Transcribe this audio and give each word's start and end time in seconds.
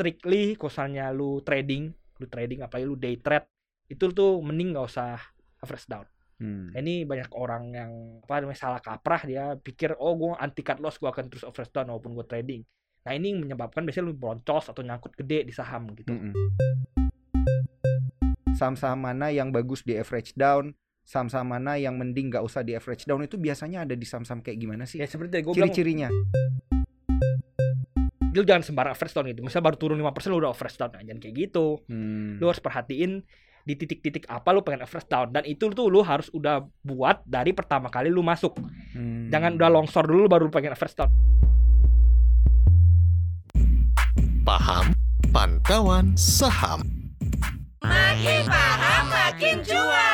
strictly 0.00 0.56
misalnya 0.56 1.12
lu 1.12 1.44
trading 1.44 1.92
lu 2.16 2.26
trading 2.32 2.64
apalagi 2.64 2.88
lu 2.88 2.96
day 2.96 3.20
trade 3.20 3.44
itu 3.92 4.08
tuh 4.16 4.40
mending 4.40 4.72
nggak 4.72 4.88
usah 4.88 5.20
average 5.60 5.84
down 5.84 6.08
Hmm. 6.40 6.72
Ini 6.72 7.04
banyak 7.04 7.36
orang 7.36 7.68
yang 7.68 7.90
apa 8.24 8.40
namanya 8.40 8.56
salah 8.56 8.80
kaprah 8.80 9.28
dia 9.28 9.60
pikir 9.60 9.92
oh 10.00 10.16
gue 10.16 10.32
anti 10.40 10.64
cut 10.64 10.80
loss 10.80 10.96
gue 10.96 11.04
akan 11.04 11.28
terus 11.28 11.44
average 11.44 11.68
down 11.68 11.92
walaupun 11.92 12.16
gue 12.16 12.24
trading 12.24 12.64
nah 13.04 13.12
ini 13.12 13.36
menyebabkan 13.36 13.84
biasanya 13.84 14.08
lu 14.08 14.16
broncos 14.16 14.72
atau 14.72 14.80
nyangkut 14.80 15.20
gede 15.20 15.44
di 15.44 15.52
saham 15.52 15.92
gitu 15.92 16.08
Mm-mm. 16.08 16.32
Saham-saham 18.56 19.04
mana 19.04 19.28
yang 19.28 19.52
bagus 19.52 19.84
di 19.84 19.96
average 19.96 20.32
down, 20.32 20.76
saham-saham 21.04 21.48
mana 21.48 21.80
yang 21.80 21.96
mending 21.96 22.28
nggak 22.28 22.44
usah 22.44 22.60
di 22.60 22.76
average 22.76 23.08
down 23.08 23.24
itu 23.24 23.40
biasanya 23.40 23.88
ada 23.88 23.96
di 23.96 24.04
saham-saham 24.04 24.44
kayak 24.44 24.60
gimana 24.60 24.84
sih? 24.84 25.00
ya 25.00 25.08
seperti 25.08 25.40
gue 25.40 25.52
bilang 25.56 25.72
Ciri-cirinya. 25.72 26.08
Lu 28.30 28.46
jangan 28.46 28.62
sembarang 28.62 28.92
average 28.94 29.14
down 29.14 29.26
gitu. 29.26 29.42
Misalnya 29.42 29.64
baru 29.70 29.76
turun 29.76 29.98
5% 29.98 30.30
lu 30.30 30.38
udah 30.38 30.52
average 30.54 30.76
down 30.78 30.90
nah, 30.94 31.02
jangan 31.02 31.20
kayak 31.20 31.34
gitu. 31.34 31.66
Hmm. 31.90 32.38
lu 32.38 32.44
harus 32.46 32.62
perhatiin 32.62 33.22
di 33.60 33.74
titik-titik 33.76 34.24
apa 34.30 34.56
lu 34.56 34.64
pengen 34.64 34.82
average 34.86 35.08
down 35.10 35.28
dan 35.34 35.44
itu 35.44 35.68
tuh 35.70 35.92
lu 35.92 36.00
harus 36.00 36.32
udah 36.32 36.64
buat 36.80 37.20
dari 37.28 37.52
pertama 37.52 37.90
kali 37.92 38.08
lu 38.08 38.22
masuk. 38.22 38.56
Hmm. 38.94 39.28
jangan 39.28 39.58
udah 39.58 39.70
longsor 39.70 40.04
dulu 40.06 40.26
baru 40.30 40.48
lu 40.48 40.52
pengen 40.52 40.72
average 40.72 40.96
down 40.96 41.10
Paham? 44.40 44.90
Pantauan 45.30 46.18
Saham. 46.18 46.82
Makin 47.86 48.50
paham 48.50 49.04
makin 49.06 49.62
cuan. 49.62 50.09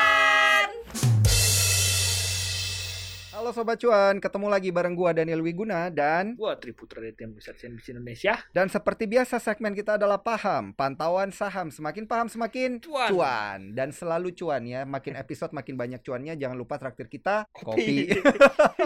Halo 3.46 3.62
Sobat 3.62 3.78
Cuan, 3.78 4.18
ketemu 4.18 4.50
lagi 4.50 4.74
bareng 4.74 4.98
gua 4.98 5.14
Daniel 5.14 5.38
Wiguna 5.38 5.86
dan 5.86 6.34
gue 6.34 6.50
Triputra 6.59 6.98
dari 6.98 7.14
tim 7.14 7.30
riset 7.30 7.55
CNBC 7.55 7.95
Indonesia 7.95 8.42
dan 8.50 8.66
seperti 8.66 9.06
biasa 9.06 9.38
segmen 9.38 9.70
kita 9.70 9.95
adalah 9.95 10.19
paham, 10.19 10.74
pantauan 10.74 11.30
saham. 11.30 11.70
Semakin 11.70 12.10
paham 12.10 12.27
semakin 12.27 12.82
Cuan. 12.82 13.06
cuan 13.06 13.61
dan 13.70 13.94
selalu 13.94 14.34
cuan 14.34 14.67
ya. 14.67 14.83
Makin 14.83 15.14
episode 15.14 15.55
makin 15.55 15.78
banyak 15.78 16.02
cuannya. 16.02 16.34
Jangan 16.34 16.58
lupa 16.58 16.74
traktir 16.74 17.06
kita 17.06 17.47
kopi. 17.55 18.11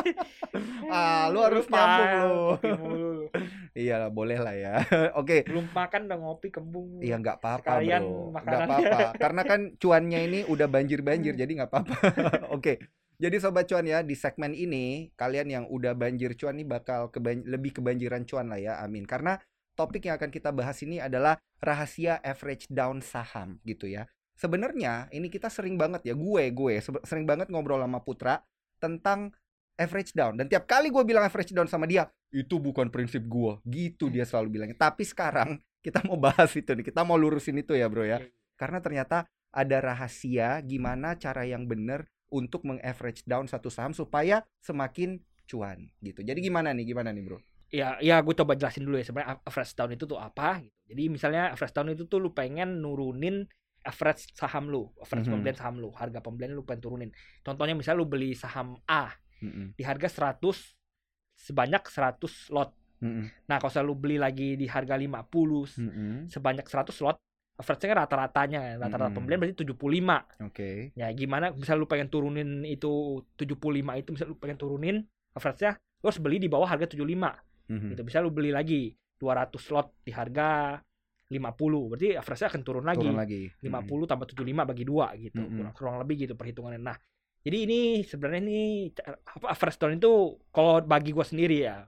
ah, 0.93 1.33
lu 1.33 1.41
harus 1.41 1.65
Lupa, 1.65 1.81
nyambung 1.81 2.13
lu. 2.21 3.17
Iya 3.81 4.13
boleh 4.13 4.45
lah 4.45 4.53
ya. 4.53 4.85
Oke. 5.25 5.41
belum 5.49 5.73
makan 5.73 6.05
udah 6.05 6.19
ngopi 6.21 6.53
kembung 6.53 7.01
Iya 7.01 7.17
nggak 7.17 7.41
apa-apa 7.41 7.81
bro, 7.81 8.37
nggak 8.37 8.61
apa-apa. 8.69 8.99
Karena 9.17 9.43
kan 9.49 9.61
cuannya 9.81 10.21
ini 10.29 10.39
udah 10.45 10.69
banjir-banjir, 10.69 11.33
jadi 11.33 11.49
nggak 11.49 11.71
apa-apa. 11.73 11.97
Oke, 12.53 12.83
jadi 13.21 13.37
sobat 13.37 13.69
cuan 13.69 13.85
ya 13.85 14.01
di 14.01 14.17
segmen 14.17 14.57
ini 14.57 15.13
kalian 15.15 15.49
yang 15.53 15.65
udah 15.69 15.93
banjir 15.93 16.33
cuan 16.41 16.57
nih 16.57 16.65
bakal 16.67 17.13
keban- 17.13 17.45
lebih 17.45 17.77
kebanjiran 17.77 18.25
cuan 18.25 18.49
lah 18.49 18.57
ya, 18.57 18.73
amin. 18.81 19.05
Karena 19.05 19.37
topik 19.77 20.09
yang 20.09 20.17
akan 20.17 20.33
kita 20.33 20.51
bahas 20.51 20.81
ini 20.81 20.99
adalah 20.99 21.37
rahasia 21.61 22.17
average 22.25 22.67
down 22.73 23.05
saham 23.05 23.61
gitu 23.69 23.87
ya. 23.87 24.09
Sebenarnya 24.35 25.13
ini 25.13 25.29
kita 25.29 25.53
sering 25.53 25.77
banget 25.77 26.01
ya, 26.09 26.15
gue 26.17 26.43
gue 26.49 26.73
sering 27.05 27.29
banget 27.29 27.53
ngobrol 27.53 27.85
sama 27.85 28.01
Putra 28.01 28.41
tentang 28.81 29.37
average 29.77 30.13
down 30.13 30.37
dan 30.37 30.47
tiap 30.49 30.69
kali 30.69 30.93
gue 30.93 31.01
bilang 31.05 31.25
average 31.25 31.57
down 31.57 31.65
sama 31.65 31.89
dia 31.89 32.09
itu 32.31 32.61
bukan 32.61 32.93
prinsip 32.93 33.25
gue 33.25 33.53
gitu 33.65 34.13
dia 34.13 34.29
selalu 34.29 34.61
bilangnya 34.61 34.77
tapi 34.77 35.09
sekarang 35.09 35.57
kita 35.85 36.05
mau 36.05 36.21
bahas 36.21 36.53
itu 36.53 36.69
nih 36.69 36.85
kita 36.85 37.01
mau 37.01 37.17
lurusin 37.17 37.57
itu 37.59 37.73
ya 37.73 37.89
bro 37.89 38.05
ya 38.05 38.21
Iya. 38.21 38.29
karena 38.61 38.79
ternyata 38.85 39.25
ada 39.51 39.77
rahasia 39.81 40.61
gimana 40.63 41.17
cara 41.17 41.49
yang 41.49 41.65
benar 41.65 42.05
untuk 42.31 42.63
meng-average 42.65 43.27
down 43.27 43.47
satu 43.51 43.69
saham 43.69 43.91
supaya 43.93 44.43
semakin 44.63 45.19
cuan 45.51 45.83
gitu. 46.01 46.23
Jadi 46.23 46.39
gimana 46.41 46.71
nih? 46.71 46.87
Gimana 46.87 47.11
nih 47.11 47.23
bro? 47.27 47.39
Ya 47.71 47.95
ya 48.03 48.19
gue 48.19 48.35
coba 48.35 48.59
jelasin 48.59 48.83
dulu 48.83 48.99
ya 48.99 49.07
sebenarnya 49.07 49.43
average 49.47 49.75
down 49.79 49.91
itu 49.95 50.05
tuh 50.07 50.19
apa 50.19 50.59
gitu. 50.63 50.75
Jadi 50.91 51.03
misalnya 51.07 51.55
average 51.55 51.75
down 51.75 51.91
itu 51.95 52.07
tuh 52.07 52.19
lu 52.19 52.31
pengen 52.35 52.83
nurunin 52.83 53.47
average 53.87 54.31
saham 54.35 54.69
lu 54.71 54.91
average 54.99 55.27
Mhm. 55.27 55.35
pembelian 55.39 55.57
saham 55.59 55.75
lu 55.79 55.89
harga 55.95 56.19
pembelian 56.19 56.55
lu 56.55 56.67
pengen 56.67 56.83
turunin. 56.83 57.11
Contohnya 57.43 57.75
misalnya 57.79 58.03
lu 58.03 58.07
beli 58.11 58.35
saham 58.35 58.75
A 58.91 59.15
Mm-mm, 59.41 59.73
di 59.73 59.83
harga 59.87 60.07
100 60.11 60.77
sebanyak 61.39 61.83
100 61.89 62.51
lot. 62.53 62.75
Mm-mm, 63.01 63.33
nah 63.49 63.57
kalau 63.57 63.73
lu 63.89 63.95
beli 63.97 64.21
lagi 64.21 64.61
di 64.61 64.69
harga 64.69 65.01
50 65.01 65.81
mm-mm. 65.81 66.29
sebanyak 66.29 66.69
100 66.69 67.01
lot 67.01 67.17
average-nya 67.61 67.93
rata-ratanya 67.95 68.61
rata-rata 68.81 69.13
Mhm. 69.13 69.17
pembelian 69.17 69.39
berarti 69.39 69.57
75 69.61 70.25
oke. 70.41 70.97
Ya 70.97 71.07
gimana 71.13 71.53
misal 71.53 71.77
lu 71.77 71.85
pengen 71.85 72.09
turunin 72.09 72.65
itu 72.65 73.21
75 73.37 73.95
itu 73.95 74.11
misal 74.11 74.33
lu 74.33 74.37
pengen 74.41 74.57
turunin 74.57 74.97
average-nya 75.33 75.77
lu 75.77 76.05
harus 76.09 76.21
beli 76.21 76.41
di 76.41 76.49
bawah 76.49 76.65
harga 76.65 76.89
75 76.89 77.37
Mhm. 77.69 77.93
gitu 77.95 78.03
bisa 78.03 78.19
lu 78.19 78.33
beli 78.33 78.51
lagi 78.51 78.97
200 79.21 79.61
slot 79.61 79.93
di 80.01 80.11
harga 80.11 80.81
50 81.31 81.87
berarti 81.87 82.17
average-nya 82.17 82.49
akan 82.51 82.63
turun 82.65 82.83
lagi. 82.83 83.07
Turun 83.07 83.15
lagi. 83.15 83.43
50 83.63 84.09
tambah 84.09 84.27
75 84.27 84.67
bagi 84.67 84.83
dua 84.83 85.15
gitu. 85.15 85.39
Mm-mm. 85.39 85.55
kurang, 85.61 85.75
kurang 85.77 85.97
lebih 86.03 86.27
gitu 86.27 86.35
perhitungannya. 86.35 86.81
Nah 86.81 86.97
jadi 87.41 87.57
ini 87.65 87.81
sebenarnya 88.03 88.41
ini 88.43 88.61
apa 89.07 89.47
average 89.49 89.79
down 89.79 89.95
itu 89.95 90.13
kalau 90.51 90.83
bagi 90.83 91.13
gua 91.13 91.25
sendiri 91.25 91.65
ya 91.65 91.85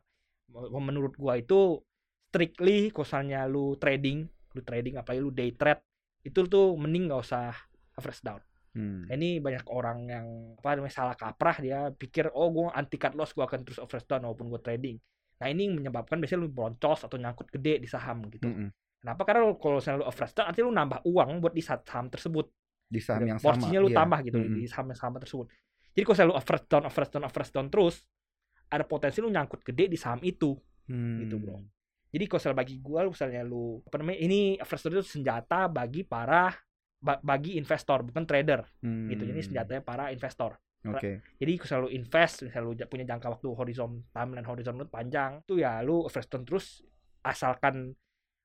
menurut 0.78 1.12
gua 1.16 1.37
itu 1.37 1.81
strictly 2.28 2.89
misalnya 2.89 3.44
lu 3.44 3.77
trading 3.77 4.25
lu 4.53 4.63
trading 4.63 4.95
apalagi 4.97 5.21
lu 5.21 5.31
day 5.31 5.53
trade 5.53 5.81
itu 6.23 6.45
tuh 6.45 6.77
mending 6.77 7.11
nggak 7.11 7.21
usah 7.21 7.53
average 7.95 8.23
down 8.23 8.43
Hmm. 8.73 9.05
Ini 9.05 9.45
banyak 9.45 9.69
orang 9.69 10.09
yang 10.09 10.27
apa 10.57 10.81
namanya 10.81 10.97
salah 10.97 11.13
kaprah 11.13 11.61
dia 11.61 11.93
pikir 11.93 12.33
oh 12.33 12.49
gue 12.49 12.73
anti 12.73 12.97
cut 12.97 13.13
loss 13.13 13.37
gue 13.37 13.45
akan 13.45 13.69
terus 13.69 13.77
average 13.77 14.09
down 14.09 14.25
walaupun 14.25 14.49
gue 14.49 14.65
trading 14.65 14.97
nah 15.37 15.53
ini 15.53 15.69
menyebabkan 15.69 16.17
biasanya 16.17 16.41
lu 16.41 16.49
broncos 16.49 17.05
atau 17.05 17.21
nyangkut 17.21 17.53
gede 17.53 17.77
di 17.77 17.89
saham 17.91 18.25
gitu 18.33 18.49
Mm-mm. 18.49 18.73
kenapa 18.97 19.29
karena 19.29 19.45
lu- 19.45 19.61
kalau 19.61 19.77
misalnya 19.77 20.01
lu 20.01 20.09
average 20.09 20.33
down 20.33 20.47
nanti 20.49 20.61
lu 20.65 20.73
nambah 20.73 20.99
uang 21.05 21.31
buat 21.45 21.53
di 21.53 21.61
saham 21.61 22.09
tersebut 22.09 22.49
di 22.89 22.97
saham 22.97 23.21
Gitu. 23.21 23.29
yang 23.29 23.37
sama 23.37 23.49
porsinya 23.53 23.81
lu 23.84 23.91
iya. 23.93 23.97
tambah 24.01 24.19
gitu 24.25 24.39
Mm-mm. 24.41 24.57
di 24.57 24.65
saham 24.65 24.87
yang 24.89 25.01
sama 25.05 25.17
tersebut 25.21 25.47
jadi 25.93 26.05
kalau 26.09 26.25
lu 26.25 26.37
average 26.41 26.65
down 26.65 26.83
average 26.89 27.11
down 27.13 27.25
average 27.29 27.53
down 27.53 27.67
terus 27.69 27.95
ada 28.73 28.84
potensi 28.89 29.21
lu 29.21 29.29
nyangkut 29.29 29.61
gede 29.61 29.84
di 29.84 29.99
saham 30.01 30.25
itu 30.25 30.57
Hmm. 30.83 31.21
gitu, 31.23 31.37
bro. 31.39 31.61
Jadi 32.12 32.25
kalau 32.28 32.41
bagi 32.53 32.77
gue 32.78 33.00
misalnya 33.09 33.43
lu 33.43 33.81
apa 33.89 33.97
namanya 33.99 34.21
ini 34.21 34.61
down 34.61 35.00
itu 35.00 35.09
senjata 35.17 35.65
bagi 35.67 36.05
para 36.05 36.53
ba- 37.03 37.19
bagi 37.25 37.56
investor 37.56 38.05
bukan 38.06 38.23
trader. 38.28 38.62
Hmm. 38.84 39.11
gitu. 39.11 39.27
Jadi 39.27 39.41
senjatanya 39.43 39.83
para 39.83 40.12
investor. 40.12 40.55
Oke. 40.83 41.22
jadi 41.39 41.53
kalau 41.62 41.69
selalu 41.71 41.89
invest 41.95 42.43
misalnya 42.43 42.67
lu 42.67 42.75
punya 42.91 43.06
jangka 43.15 43.39
waktu 43.39 43.49
horizon 43.55 44.03
timeline 44.11 44.43
horizon 44.43 44.75
lu 44.83 44.91
panjang 44.91 45.39
tuh 45.47 45.62
ya 45.62 45.78
lu 45.78 46.03
invest 46.11 46.43
terus 46.43 46.83
asalkan 47.22 47.95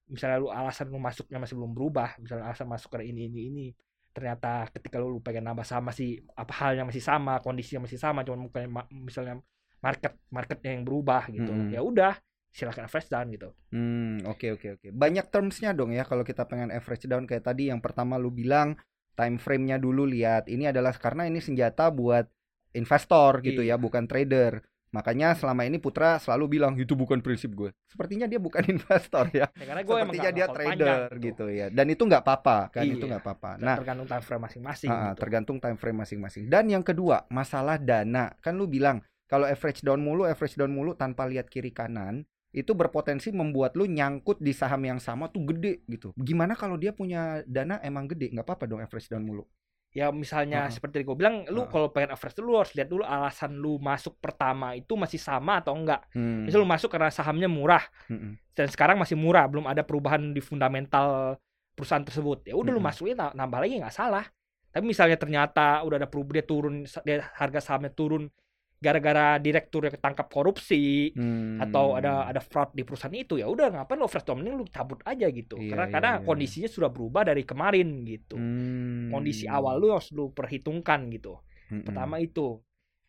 misalnya 0.06 0.38
lu 0.38 0.54
alasan 0.54 0.94
lu 0.94 1.02
masuknya 1.02 1.42
masih 1.42 1.58
belum 1.58 1.74
berubah 1.74 2.14
misalnya 2.22 2.46
alasan 2.46 2.70
masuk 2.70 2.94
ke 2.94 3.10
ini 3.10 3.26
ini 3.26 3.40
ini 3.50 3.66
ternyata 4.14 4.70
ketika 4.70 5.02
lu, 5.02 5.18
lu 5.18 5.20
pengen 5.22 5.50
nambah 5.50 5.66
sama 5.66 5.90
masih 5.90 6.22
apa 6.38 6.54
halnya 6.62 6.86
masih 6.86 7.02
sama 7.02 7.42
kondisinya 7.42 7.90
masih 7.90 7.98
sama 7.98 8.22
cuman 8.22 8.46
mungkin 8.46 8.70
misalnya 9.02 9.42
market 9.82 10.14
marketnya 10.30 10.78
yang 10.78 10.86
berubah 10.86 11.26
gitu. 11.34 11.50
Mm-mm. 11.50 11.74
ya 11.74 11.82
udah 11.82 12.14
silakan 12.50 12.88
invest 12.90 13.10
down 13.10 13.28
gitu 13.30 13.50
Hmm, 13.70 14.24
oke 14.26 14.58
oke 14.58 14.68
oke. 14.80 14.88
Banyak 14.90 15.30
termsnya 15.30 15.72
dong 15.72 15.92
ya 15.92 16.02
kalau 16.04 16.24
kita 16.24 16.44
pengen 16.44 16.72
average 16.72 17.06
down 17.06 17.24
kayak 17.24 17.46
tadi 17.46 17.70
yang 17.70 17.78
pertama 17.78 18.16
lu 18.16 18.30
bilang 18.30 18.74
time 19.14 19.38
frame-nya 19.38 19.78
dulu 19.78 20.06
lihat. 20.06 20.46
Ini 20.46 20.70
adalah 20.70 20.94
karena 20.94 21.26
ini 21.26 21.38
senjata 21.38 21.90
buat 21.90 22.26
investor 22.74 23.42
gitu 23.42 23.62
ya, 23.62 23.76
Iya. 23.76 23.82
bukan 23.82 24.06
trader. 24.06 24.62
Makanya 24.88 25.36
selama 25.36 25.68
ini 25.68 25.84
Putra 25.84 26.16
selalu 26.16 26.58
bilang 26.58 26.74
itu 26.80 26.96
bukan 26.96 27.20
prinsip 27.20 27.52
gue. 27.52 27.76
Sepertinya 27.92 28.24
dia 28.24 28.40
bukan 28.40 28.64
investor 28.74 29.28
ya. 29.36 29.52
ya, 29.52 29.66
karena 29.68 29.82
gue 29.84 29.94
Sepertinya 30.00 30.32
dia 30.32 30.46
trader 30.48 30.72
panjang, 31.12 31.22
gitu 31.22 31.46
ya. 31.52 31.68
Dan 31.68 31.86
itu 31.92 32.02
nggak 32.08 32.24
apa-apa 32.24 32.58
kan, 32.72 32.84
Iya. 32.88 32.94
itu 32.96 33.06
nggak 33.06 33.22
apa-apa. 33.22 33.52
Nah, 33.60 33.76
tergantung 33.78 34.08
time 34.08 34.24
frame 34.24 34.44
masing-masing 34.48 34.90
ah, 34.90 35.12
gitu. 35.12 35.20
tergantung 35.20 35.58
time 35.60 35.78
frame 35.78 36.00
masing-masing. 36.02 36.44
Dan 36.48 36.72
yang 36.72 36.84
kedua, 36.88 37.28
masalah 37.28 37.76
dana. 37.78 38.32
Kan 38.40 38.56
lu 38.56 38.66
bilang 38.66 39.04
kalau 39.28 39.44
average 39.44 39.84
down 39.84 40.00
mulu, 40.00 40.24
average 40.24 40.56
down 40.56 40.72
mulu 40.72 40.96
tanpa 40.96 41.28
lihat 41.28 41.52
kiri 41.52 41.76
kanan, 41.76 42.24
itu 42.58 42.74
berpotensi 42.74 43.30
membuat 43.30 43.78
lu 43.78 43.86
nyangkut 43.86 44.42
di 44.42 44.50
saham 44.50 44.82
yang 44.82 44.98
sama 44.98 45.30
tuh 45.30 45.46
gede 45.46 45.86
gitu. 45.86 46.10
Gimana 46.18 46.58
kalau 46.58 46.74
dia 46.74 46.90
punya 46.90 47.46
dana 47.46 47.78
emang 47.80 48.10
gede? 48.10 48.34
nggak 48.34 48.42
apa-apa 48.42 48.66
dong 48.66 48.82
average 48.82 49.08
down 49.08 49.22
mulu. 49.22 49.46
ya 49.88 50.12
misalnya 50.12 50.68
Heeh. 50.68 50.74
seperti 50.74 51.02
gue 51.02 51.16
bilang 51.16 51.48
lu 51.48 51.64
Heeh. 51.64 51.72
kalau 51.72 51.88
pengen 51.90 52.12
average 52.12 52.38
lu 52.38 52.54
harus 52.54 52.70
lihat 52.76 52.86
dulu 52.86 53.02
alasan 53.02 53.56
lu 53.56 53.80
masuk 53.80 54.20
pertama 54.20 54.76
itu 54.76 54.94
masih 54.94 55.18
sama 55.18 55.58
atau 55.58 55.74
enggak 55.74 56.06
Hmm. 56.12 56.44
misal 56.44 56.62
lu 56.62 56.70
masuk 56.70 56.92
karena 56.92 57.10
sahamnya 57.10 57.48
murah 57.48 57.82
Mm-mm. 58.06 58.36
dan 58.54 58.68
sekarang 58.68 59.00
masih 59.00 59.16
murah 59.18 59.48
belum 59.48 59.66
ada 59.66 59.82
perubahan 59.82 60.36
di 60.36 60.42
fundamental 60.44 61.40
perusahaan 61.74 62.04
tersebut 62.04 62.46
ya 62.46 62.54
udah 62.54 62.70
lu 62.70 62.78
Mm-mm. 62.78 62.90
masukin 62.94 63.16
na- 63.16 63.34
nambah 63.34 63.58
lagi 63.58 63.80
nggak 63.80 63.96
salah 63.96 64.26
tapi 64.70 64.86
misalnya 64.86 65.18
ternyata 65.18 65.82
udah 65.82 65.98
ada 65.98 66.06
perubahan 66.06 66.36
dia 66.36 66.46
turun 66.46 66.76
dia 67.02 67.18
harga 67.34 67.60
sahamnya 67.64 67.90
turun 67.90 68.30
gara-gara 68.78 69.38
direktur 69.38 69.82
yang 69.82 69.94
ketangkap 69.94 70.28
korupsi 70.28 71.10
Hmm. 71.12 71.58
atau 71.58 71.94
ada 71.94 72.26
ada 72.26 72.38
fraud 72.38 72.72
di 72.72 72.86
perusahaan 72.86 73.12
itu 73.12 73.36
ya 73.36 73.46
udah 73.46 73.74
ngapain 73.74 73.98
lo 73.98 74.06
down 74.06 74.38
mending 74.38 74.54
lu 74.54 74.66
cabut 74.68 75.02
aja 75.02 75.26
gitu 75.28 75.58
Iya, 75.58 75.74
karena 75.74 75.84
iya, 75.84 75.92
karena 75.92 76.12
iya. 76.14 76.24
kondisinya 76.24 76.70
sudah 76.70 76.90
berubah 76.90 77.26
dari 77.26 77.42
kemarin 77.42 77.88
gitu 78.04 78.38
Hmm. 78.38 79.10
kondisi 79.10 79.46
awal 79.46 79.78
lu 79.78 79.92
harus 79.92 80.10
lu 80.12 80.30
perhitungkan 80.30 81.10
gitu. 81.10 81.42
Mm-mm. 81.68 81.84
Pertama 81.84 82.16
itu. 82.18 82.62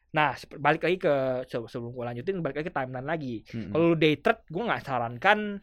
Nah, 0.09 0.32
balik 0.56 0.82
lagi 0.82 0.97
ke 0.97 1.15
se- 1.44 1.69
sebelum 1.69 1.93
gue 1.93 2.05
lanjutin 2.06 2.41
balik 2.41 2.59
lagi 2.59 2.69
ke 2.69 2.75
timeline 2.75 3.05
lagi. 3.05 3.44
Mm-mm. 3.47 3.70
Kalau 3.70 3.85
lu 3.93 3.97
day 3.97 4.17
trade 4.17 4.43
gue 4.44 4.62
nggak 4.65 4.82
sarankan 4.82 5.61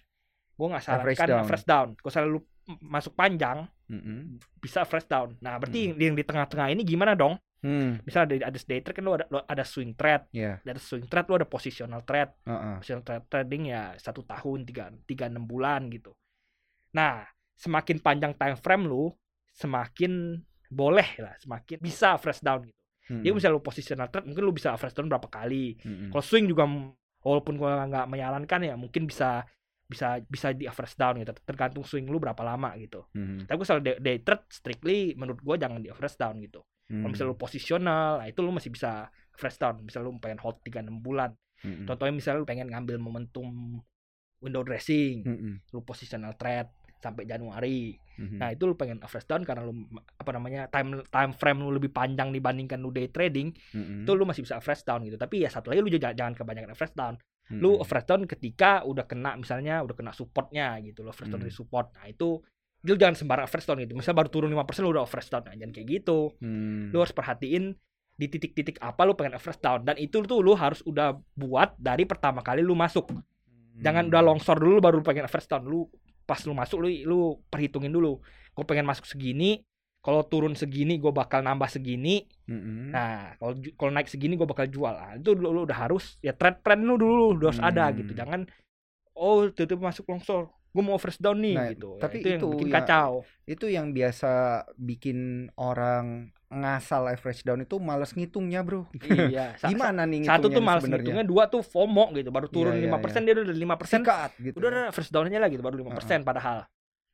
gue 0.56 0.68
nggak 0.70 0.84
sarankan 0.86 1.28
fresh 1.44 1.66
down 1.66 1.88
kalau 2.00 2.28
lu 2.30 2.40
masuk 2.80 3.12
panjang 3.12 3.68
Mm-mm. 3.86 4.40
bisa 4.58 4.82
fresh 4.82 5.04
down 5.06 5.36
nah 5.38 5.60
berarti 5.60 5.92
yang, 5.92 6.00
yang 6.00 6.16
di 6.16 6.24
tengah-tengah 6.24 6.72
ini 6.72 6.82
gimana 6.82 7.12
dong 7.12 7.36
Hmm, 7.66 7.98
misalnya 8.06 8.46
ada, 8.46 8.54
ada 8.54 8.60
day 8.62 8.80
trade 8.86 8.94
kan 8.94 9.02
lu 9.02 9.18
ada, 9.18 9.26
lu 9.34 9.42
ada 9.42 9.66
swing 9.66 9.98
trade 9.98 10.30
ya. 10.30 10.62
dari 10.62 10.78
swing 10.78 11.10
trade 11.10 11.26
lu 11.26 11.36
ada 11.42 11.50
positional 11.50 12.06
trade 12.06 12.30
Heeh. 12.46 12.78
positional 12.78 13.02
trade 13.02 13.26
trading 13.26 13.74
ya 13.74 13.98
satu 13.98 14.22
tahun 14.22 14.70
tiga 14.70 14.94
tiga 15.10 15.26
enam 15.26 15.50
bulan 15.50 15.90
gitu 15.90 16.14
nah 16.94 17.26
semakin 17.58 17.98
panjang 17.98 18.38
time 18.38 18.54
frame 18.62 18.86
lu 18.86 19.10
semakin 19.50 20.38
boleh 20.70 21.10
lah 21.18 21.34
semakin 21.42 21.82
bisa 21.82 22.22
fresh 22.22 22.46
down 22.46 22.70
gitu 22.70 22.78
Mm-mm. 23.10 23.22
jadi 23.26 23.34
misalnya 23.34 23.56
lu 23.58 23.64
positional 23.66 24.08
trade 24.14 24.26
mungkin 24.30 24.44
lu 24.46 24.54
bisa 24.54 24.78
fresh 24.78 24.94
down 24.94 25.10
berapa 25.10 25.26
kali 25.26 25.82
Mm-mm. 25.82 26.10
kalau 26.14 26.22
swing 26.22 26.46
juga 26.46 26.70
walaupun 27.26 27.58
gua 27.58 27.82
nggak 27.90 28.06
menyarankan 28.06 28.62
ya 28.62 28.76
mungkin 28.78 29.10
bisa 29.10 29.42
bisa 29.86 30.18
bisa 30.26 30.50
di 30.54 30.66
average 30.66 30.98
down 30.98 31.18
gitu 31.18 31.34
tergantung 31.46 31.86
swing 31.86 32.06
lu 32.10 32.18
berapa 32.22 32.42
lama 32.42 32.74
gitu 32.78 33.06
Mhm. 33.14 33.46
tapi 33.46 33.62
kalau 33.62 33.82
day, 33.82 33.98
day 34.02 34.18
trade 34.22 34.46
strictly 34.50 35.14
menurut 35.14 35.42
gua 35.42 35.58
jangan 35.58 35.78
di 35.82 35.90
average 35.90 36.18
down 36.18 36.38
gitu 36.42 36.62
kalau 36.86 37.02
Mhm. 37.02 37.12
misalnya 37.12 37.32
lu 37.34 37.40
positional 37.40 38.12
nah 38.22 38.28
itu 38.28 38.40
lu 38.40 38.52
masih 38.52 38.70
bisa 38.70 39.10
average 39.10 39.58
down 39.58 39.76
misalnya 39.82 40.06
lu 40.08 40.18
pengen 40.18 40.38
hold 40.38 40.62
3 40.62 40.80
6 40.80 41.02
bulan 41.02 41.34
Mhm. 41.62 41.86
contohnya 41.86 42.14
misalnya 42.14 42.40
lu 42.42 42.48
pengen 42.48 42.68
ngambil 42.70 42.96
momentum 42.98 43.82
window 44.38 44.62
dressing 44.62 45.26
Mhm. 45.26 45.54
lu 45.72 45.82
positional 45.82 46.36
trade 46.36 46.70
sampai 47.02 47.26
Januari 47.26 47.98
Mhm. 48.18 48.38
nah 48.38 48.50
itu 48.50 48.66
lu 48.66 48.74
pengen 48.74 49.02
average 49.02 49.26
down 49.26 49.42
karena 49.42 49.66
lu 49.66 49.74
apa 50.16 50.32
namanya 50.32 50.70
time 50.70 51.02
time 51.06 51.34
frame 51.34 51.60
lu 51.60 51.74
lebih 51.74 51.90
panjang 51.90 52.30
dibandingkan 52.30 52.78
lu 52.78 52.90
day 52.90 53.10
trading 53.10 53.50
Mhm. 53.74 54.06
itu 54.06 54.12
lu 54.14 54.24
masih 54.24 54.42
bisa 54.42 54.58
average 54.58 54.82
down 54.84 55.02
gitu 55.02 55.18
tapi 55.18 55.42
ya 55.42 55.50
satu 55.50 55.70
lagi 55.70 55.82
lu 55.82 55.90
juga 55.90 56.14
jangan 56.14 56.34
kebanyakan 56.34 56.72
average 56.72 56.94
down 56.94 57.18
Mhm. 57.50 57.62
lu 57.62 57.78
average 57.78 58.08
down 58.08 58.22
ketika 58.26 58.82
udah 58.86 59.06
kena 59.06 59.38
misalnya 59.38 59.82
udah 59.82 59.94
kena 59.94 60.14
supportnya 60.14 60.78
gitu 60.82 61.02
lo 61.02 61.10
average 61.10 61.30
down 61.30 61.42
Hmm. 61.42 61.46
dari 61.46 61.54
support 61.54 61.88
nah 61.94 62.06
itu 62.06 62.42
lu 62.86 62.96
jangan 62.96 63.14
sembarang 63.14 63.46
average 63.46 63.66
down 63.66 63.78
gitu 63.82 63.94
misalnya 63.94 64.18
baru 64.22 64.30
turun 64.30 64.50
5% 64.52 64.80
lu 64.80 64.92
udah 64.92 65.04
average 65.04 65.28
down 65.28 65.44
nah, 65.44 65.54
jangan 65.54 65.74
kayak 65.74 65.88
gitu 65.90 66.20
Hmm. 66.38 66.94
lu 66.94 66.98
harus 66.98 67.12
perhatiin 67.12 67.74
di 68.16 68.26
titik-titik 68.26 68.78
apa 68.80 69.02
lu 69.04 69.14
pengen 69.14 69.36
average 69.36 69.60
down 69.60 69.82
dan 69.82 69.98
itu 69.98 70.22
tuh 70.22 70.40
lu 70.40 70.54
harus 70.54 70.80
udah 70.82 71.14
buat 71.34 71.74
dari 71.76 72.06
pertama 72.06 72.40
kali 72.40 72.62
lu 72.62 72.74
masuk 72.74 73.10
jangan 73.76 74.06
Hmm. 74.06 74.12
udah 74.14 74.22
longsor 74.24 74.56
dulu 74.56 74.80
baru 74.80 75.02
lu 75.02 75.04
pengen 75.04 75.26
average 75.26 75.46
down 75.46 75.64
lu 75.64 75.90
pas 76.24 76.40
lu 76.42 76.54
masuk 76.54 76.80
lu 76.80 76.90
lu 77.04 77.20
perhitungin 77.46 77.90
dulu 77.90 78.22
gue 78.56 78.64
pengen 78.64 78.86
masuk 78.86 79.04
segini 79.04 79.66
kalau 80.00 80.22
turun 80.22 80.54
segini 80.54 80.96
gue 80.96 81.10
bakal 81.10 81.42
nambah 81.42 81.66
segini 81.68 82.30
Mhm. 82.46 82.94
Nah, 82.94 83.34
kalau 83.36 83.54
kalau 83.74 83.90
naik 83.90 84.06
segini 84.06 84.38
gue 84.38 84.46
bakal 84.46 84.70
jual. 84.70 84.94
Nah, 84.94 85.18
itu 85.18 85.34
lu, 85.34 85.50
lu 85.50 85.66
udah 85.66 85.74
harus 85.76 86.22
ya 86.22 86.30
trend 86.30 86.62
trend 86.62 86.86
lu 86.86 86.94
dulu 86.94 87.34
udah 87.34 87.50
harus 87.50 87.58
ada 87.60 87.90
Hmm. 87.90 87.98
gitu. 88.00 88.14
Jangan 88.14 88.46
oh 89.18 89.50
tiba 89.50 89.82
masuk 89.82 90.06
longsor. 90.06 90.54
Gue 90.76 90.84
mau 90.84 91.00
first 91.00 91.18
down 91.18 91.40
nih 91.40 91.56
Nah, 91.56 91.68
gitu. 91.72 91.96
Ya, 91.96 92.02
tapi 92.04 92.16
itu 92.20 92.28
yang 92.30 92.42
itu 92.42 92.48
bikin 92.52 92.68
ya- 92.68 92.76
kacau. 92.78 93.12
itu 93.46 93.66
yang 93.68 93.88
biasa 93.90 94.32
bikin 94.76 95.20
orang 95.56 96.06
ngasal 96.46 97.08
average 97.08 97.42
down 97.42 97.60
itu 97.60 97.80
males 97.80 98.12
ngitungnya 98.12 98.60
bro 98.60 98.86
iya. 99.02 99.56
Gimana 99.72 100.04
nih 100.04 100.24
sa- 100.24 100.36
Satu 100.36 100.48
tuh 100.48 100.60
ngitungnya 100.60 100.62
malas 100.62 100.82
sebenarnya 100.82 101.04
ngitungnya, 101.06 101.26
dua 101.26 101.44
tuh 101.48 101.64
FOMO 101.64 102.12
gitu. 102.14 102.30
Baru 102.30 102.48
turun 102.48 102.76
Iya, 102.76 102.80
iya, 102.82 102.92
5% 102.92 103.22
dia 103.24 103.34
udah 103.34 103.56
5%. 103.56 104.02
sikat 104.04 104.32
gitu 104.38 104.56
Udah 104.56 104.68
ada 104.70 104.84
first 104.92 105.10
down-nya 105.10 105.40
lah 105.40 105.48
gitu 105.48 105.60
baru 105.60 105.80
5% 105.80 106.22
padahal. 106.22 106.68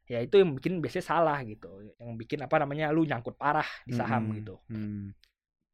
Ya 0.05 0.19
itu 0.19 0.35
yang 0.35 0.51
bikin 0.51 0.81
biasanya 0.81 1.05
salah 1.07 1.37
gitu. 1.41 1.69
Yang 1.95 2.11
bikin 2.17 2.39
apa 2.41 2.57
namanya 2.57 2.89
lu 2.89 3.05
nyangkut 3.05 3.37
parah 3.37 3.69
di 3.85 3.93
saham 3.93 4.27
Mm-mm. 4.27 4.37
gitu. 4.37 4.55
Hmm. 4.67 5.13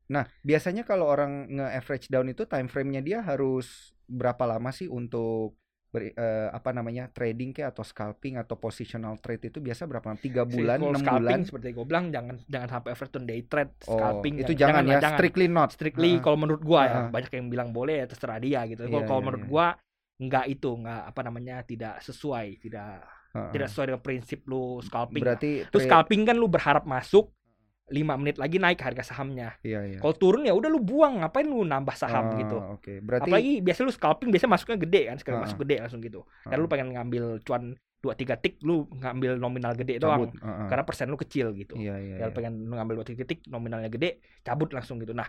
Nah, 0.07 0.23
biasanya 0.39 0.83
kalau 0.83 1.03
orang 1.03 1.49
nge-average 1.49 2.07
down 2.07 2.27
itu 2.27 2.45
time 2.45 2.67
frame-nya 2.67 3.01
dia 3.01 3.19
harus 3.19 3.91
berapa 4.05 4.45
lama 4.45 4.69
sih 4.69 4.87
untuk 4.87 5.57
ber- 5.87 6.11
eh, 6.13 6.47
apa 6.51 6.69
namanya 6.75 7.07
trading 7.07 7.55
kayak 7.55 7.71
atau 7.71 7.83
scalping 7.87 8.35
atau 8.35 8.59
positional 8.59 9.15
trade 9.23 9.49
itu 9.49 9.59
biasa 9.63 9.87
berapa 9.87 10.13
lama? 10.13 10.19
Tiga 10.19 10.43
bulan, 10.43 10.77
enam 10.83 11.01
bulan? 11.01 11.39
seperti 11.47 11.67
gue 11.71 11.85
bilang 11.87 12.05
jangan 12.11 12.35
jangan 12.47 12.67
sampai 12.67 12.91
down 12.93 13.25
day 13.25 13.41
trade, 13.47 13.71
Oh, 13.87 13.95
scalping 13.95 14.35
itu 14.43 14.51
jangan, 14.53 14.83
ya, 14.83 14.99
lah, 14.99 15.11
strictly 15.15 15.47
not. 15.47 15.69
strictly 15.71 16.19
Heeh. 16.19 16.23
kalau 16.23 16.37
menurut 16.37 16.61
gua 16.61 16.81
ya 16.85 16.93
Heeh. 17.01 17.09
banyak 17.11 17.31
yang 17.33 17.47
bilang 17.47 17.69
boleh 17.71 18.03
ya 18.03 18.05
terserah 18.05 18.39
dia 18.39 18.61
gitu 18.67 18.83
kalau 18.87 19.01
Iya, 19.03 19.07
kalau 19.07 19.19
iya, 19.19 19.25
menurut 19.25 19.43
iya. 19.43 19.49
gua 19.49 19.67
nggak 20.17 20.45
itu 20.49 20.69
nggak 20.81 21.01
apa 21.13 21.21
namanya 21.21 21.55
tidak 21.61 21.93
sesuai 22.01 22.47
tidak 22.57 23.05
Heeh. 23.37 23.51
tidak 23.53 23.67
sesuai 23.69 23.85
dengan 23.93 24.01
prinsip 24.03 24.39
lu 24.49 24.81
scalping. 24.81 25.23
Berarti 25.23 25.51
lu 25.63 25.77
tra- 25.77 25.85
scalping 25.85 26.21
kan 26.25 26.35
lu 26.35 26.47
berharap 26.49 26.83
masuk 26.83 27.31
5 27.87 27.93
menit 28.15 28.35
lagi 28.35 28.57
naik 28.57 28.77
harga 28.77 29.03
sahamnya 29.05 29.55
Iya, 29.61 29.79
iya. 29.87 29.97
kalau 29.97 30.11
turun 30.11 30.43
ya 30.43 30.51
udah 30.51 30.67
lu 30.67 30.79
buang 30.79 31.19
ngapain 31.19 31.43
lu 31.43 31.63
nambah 31.63 31.91
Ah, 31.91 31.99
saham 31.99 32.25
gitu 32.35 32.57
Oke, 32.73 32.99
berarti 32.99 33.27
apalagi 33.27 33.53
biasa 33.59 33.79
lu 33.81 33.91
scalping 33.91 34.29
biasa 34.29 34.45
masuknya 34.45 34.77
gede 34.77 35.01
kan 35.05 35.17
sekali 35.17 35.33
Heeh. 35.33 35.45
masuk 35.45 35.57
gede 35.63 35.75
langsung 35.79 36.01
gitu 36.01 36.19
dan 36.43 36.51
Heeh. 36.51 36.59
lu 36.59 36.67
pengen 36.67 36.87
ngambil 36.91 37.23
cuan 37.41 37.63
dua 37.97 38.13
tiga 38.13 38.35
tik 38.35 38.61
lu 38.61 38.85
ngambil 38.93 39.35
nominal 39.37 39.73
gede 39.73 39.97
cabut. 39.97 40.29
doang 40.29 40.37
Heeh. 40.37 40.67
karena 40.67 40.83
persen 40.83 41.07
lu 41.07 41.15
kecil 41.15 41.49
gitu 41.53 41.73
Iya, 41.73 41.95
iya. 41.97 42.15
ya 42.17 42.25
lu 42.25 42.29
iya. 42.29 42.35
pengen 42.35 42.53
ngambil 42.67 42.93
dua 42.95 43.05
titik 43.05 43.39
nominalnya 43.45 43.87
gede 43.87 44.19
cabut 44.41 44.69
langsung 44.69 44.99
gitu 44.99 45.11
nah 45.11 45.25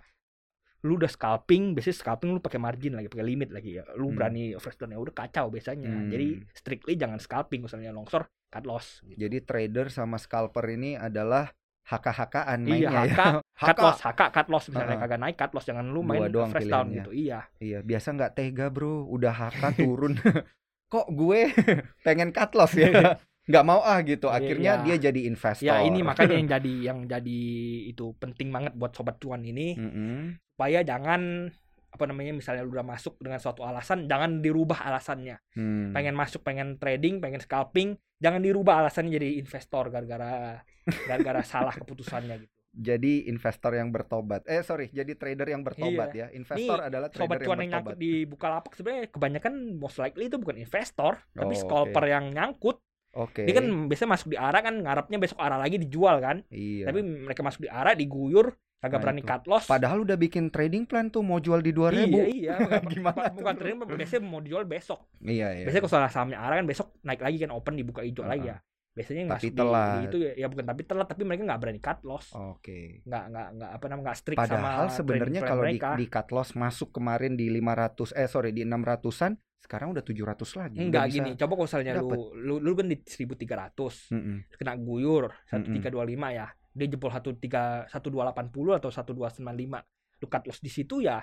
lu 0.80 0.94
udah 0.94 1.08
scalping 1.08 1.74
biasanya 1.74 1.96
scalping 1.96 2.30
lu 2.30 2.38
pakai 2.38 2.58
margin 2.58 2.94
lagi 2.94 3.06
pakai 3.06 3.22
limit 3.24 3.50
lagi 3.50 3.74
ya 3.74 3.86
lu 3.92 4.08
Hmm. 4.08 4.14
berani 4.14 4.54
first 4.56 4.78
down 4.78 4.90
ya 4.90 4.98
udah 4.98 5.10
kacau 5.12 5.46
biasanya 5.48 5.86
Hmm. 5.86 6.06
jadi 6.08 6.26
strictly 6.52 6.94
jangan 6.94 7.18
scalping 7.18 7.62
misalnya 7.62 7.90
longsor 7.90 8.26
cut 8.48 8.62
loss 8.62 9.02
gitu. 9.04 9.18
Jadi 9.20 9.42
trader 9.42 9.86
sama 9.88 10.16
scalper 10.16 10.64
ini 10.68 10.94
adalah 10.94 11.50
haka-hakaan 11.88 12.58
iya 12.62 12.92
mainnya 12.92 13.00
haka 13.02 13.24
ya. 13.58 13.64
cut 13.64 13.78
loss 13.80 13.98
haka 14.04 14.24
cut 14.28 14.48
loss 14.48 14.64
misalnya 14.68 14.94
Heeh. 14.94 15.02
kagak 15.02 15.18
naik 15.18 15.36
cut 15.36 15.52
loss 15.52 15.64
jangan 15.64 15.88
lu 15.88 16.04
main 16.04 16.28
doang 16.28 16.52
fresh 16.52 16.68
down 16.68 16.92
gitu 16.92 17.10
iya 17.10 17.48
Iya, 17.58 17.80
biasa 17.80 18.12
nggak 18.12 18.32
tega 18.34 18.68
bro, 18.68 19.02
udah 19.04 19.32
haka 19.32 19.72
turun. 19.72 20.14
Kok 20.92 21.08
gue 21.10 21.40
pengen 22.06 22.30
cut 22.30 22.52
loss 22.52 22.72
ya? 22.72 23.16
Nggak 23.44 23.64
mau 23.64 23.80
ah 23.80 24.00
gitu. 24.00 24.28
Iya, 24.28 24.36
Akhirnya 24.36 24.72
iya. 24.74 24.84
dia 24.84 24.96
jadi 25.08 25.20
investor. 25.24 25.64
ya 25.64 25.80
ini 25.80 26.00
makanya 26.00 26.36
yang 26.36 26.48
jadi 26.48 26.72
yang 26.84 26.98
jadi 27.04 27.40
itu 27.88 28.12
penting 28.16 28.48
banget 28.48 28.72
buat 28.72 28.92
sobat 28.92 29.16
cuan 29.16 29.40
ini 29.40 29.72
Mm-mm. 29.74 30.36
supaya 30.52 30.80
jangan 30.80 31.48
apa 31.88 32.04
namanya 32.04 32.32
misalnya 32.32 32.62
lu 32.62 32.70
udah 32.70 32.84
masuk 32.86 33.16
dengan 33.16 33.36
suatu 33.36 33.62
alasan 33.62 34.04
jangan 34.04 34.38
dirubah 34.38 34.84
alasannya 34.84 35.40
Hmm. 35.52 35.90
pengen 35.90 36.12
masuk 36.12 36.40
pengen 36.40 36.76
trading 36.76 37.18
pengen 37.18 37.38
scalping 37.38 37.88
jangan 38.16 38.38
dirubah 38.38 38.82
alasannya 38.82 39.12
jadi 39.12 39.28
investor 39.36 39.88
gara-gara 39.88 40.60
gara-gara 41.02 41.40
salah 41.48 41.72
keputusannya 41.74 42.36
gitu 42.38 42.54
Jadi 42.70 43.26
investor 43.26 43.74
yang 43.74 43.90
bertobat. 43.90 44.44
Eh 44.44 44.60
sorry, 44.60 44.86
jadi 44.88 45.10
trader 45.12 45.48
yang 45.48 45.64
bertobat 45.64 46.14
ya. 46.14 46.28
Investor 46.30 46.78
adalah 46.84 47.08
trader 47.08 47.24
sobat 47.26 47.36
yang 47.36 47.48
cuan 47.48 47.58
yang 47.60 47.72
bertobat. 47.82 47.96
di 47.96 48.12
Bukalapak 48.22 48.72
sebenarnya 48.72 49.04
kebanyakan 49.08 49.52
most 49.74 49.98
likely 49.98 50.28
itu 50.28 50.36
bukan 50.36 50.54
investor 50.54 51.18
tapi 51.32 51.54
Oh, 51.54 51.58
scalper 51.58 52.04
yang 52.06 52.30
nyangkut 52.30 52.78
Oke. 53.10 53.42
dia 53.42 53.56
kan 53.56 53.66
biasanya 53.88 54.10
masuk 54.12 54.28
di 54.28 54.38
arah 54.38 54.60
kan 54.60 54.74
ngarapnya 54.76 55.18
besok 55.18 55.40
arah 55.40 55.56
lagi 55.56 55.80
dijual 55.80 56.20
kan 56.20 56.44
Iya. 56.46 56.86
tapi 56.86 57.00
mereka 57.02 57.40
masuk 57.40 57.66
di 57.66 57.70
arah 57.72 57.96
diguyur 57.96 58.52
kagak 58.78 58.92
Nah, 58.92 59.02
berani 59.04 59.20
itu. 59.20 59.28
cut 59.28 59.42
loss 59.44 59.64
Padahal 59.66 59.98
udah 60.00 60.14
bikin 60.14 60.48
trading 60.48 60.82
plan 60.82 61.06
tuh 61.06 61.20
mau 61.20 61.36
jual 61.36 61.58
di 61.58 61.70
2000 61.70 61.98
iya 62.06 62.24
iya 62.28 62.54
Gimana 62.88 63.10
bukan, 63.12 63.28
tuh, 63.28 63.38
bukan 63.40 63.54
trading 63.56 63.76
biasanya 63.90 64.22
mau 64.22 64.38
dijual 64.38 64.64
besok 64.64 65.00
Iya, 65.18 65.48
iya. 65.52 65.64
biasanya 65.64 65.82
kalau 65.82 65.94
salah 65.94 66.08
sahamnya 66.08 66.38
arah 66.38 66.56
kan 66.56 66.66
besok 66.66 66.94
naik 67.00 67.18
lagi 67.18 67.36
kan 67.38 67.50
open 67.50 67.74
dibuka 67.74 68.00
hijau 68.00 68.22
lagi 68.22 68.46
Heeh. 68.46 68.54
ya 68.54 68.66
biasanya 68.90 69.20
yang 69.20 69.30
Tapi 69.32 69.48
telat. 69.52 69.86
di, 69.86 69.98
itu 70.04 70.16
ya, 70.20 70.32
ya 70.36 70.46
bukan 70.48 70.64
tapi 70.64 70.82
telat 70.82 71.06
tapi 71.06 71.22
mereka 71.22 71.42
nggak 71.44 71.60
berani 71.60 71.78
cut 71.78 71.98
loss 72.02 72.26
Oke. 72.32 73.02
nggak 73.04 73.24
nggak 73.28 73.46
nggak 73.52 73.70
apa 73.72 73.84
namanya 73.84 74.04
nggak 74.04 74.18
strict 74.18 74.38
Padahal 74.40 74.84
sama 74.84 74.90
sebenarnya 74.92 75.40
plan 75.40 75.48
kalau 75.48 75.62
di, 75.62 75.66
mereka. 75.68 75.88
di 75.94 76.06
cut 76.08 76.28
loss 76.28 76.50
masuk 76.52 76.88
kemarin 76.92 77.32
di 77.32 77.46
500 77.48 77.94
eh 78.12 78.26
sorry 78.26 78.50
di 78.50 78.62
600-an, 78.64 79.32
sekarang 79.60 79.88
udah 79.90 80.02
700 80.02 80.18
lagi. 80.56 80.76
Enggak 80.80 81.04
bisa- 81.04 81.14
gini 81.14 81.30
coba 81.32 81.52
kalau 81.52 81.66
misalnya 81.68 81.92
lu, 81.96 82.10
lu 82.34 82.54
lu 82.58 82.70
kan 82.74 82.86
di 82.86 82.96
1300 82.98 84.10
Mm-mm. 84.10 84.36
kena 84.54 84.74
guyur 84.74 85.30
Mm-mm. 85.46 85.78
1325 85.78 85.94
ya 86.32 86.46
dia 86.78 86.88
jebol 86.88 87.10
13 87.10 87.90
1280 87.90 88.78
atau 88.78 88.90
1295 88.90 89.82
lu 90.18 90.26
cut 90.26 90.42
loss 90.46 90.58
di 90.58 90.70
situ 90.70 91.02
ya 91.02 91.18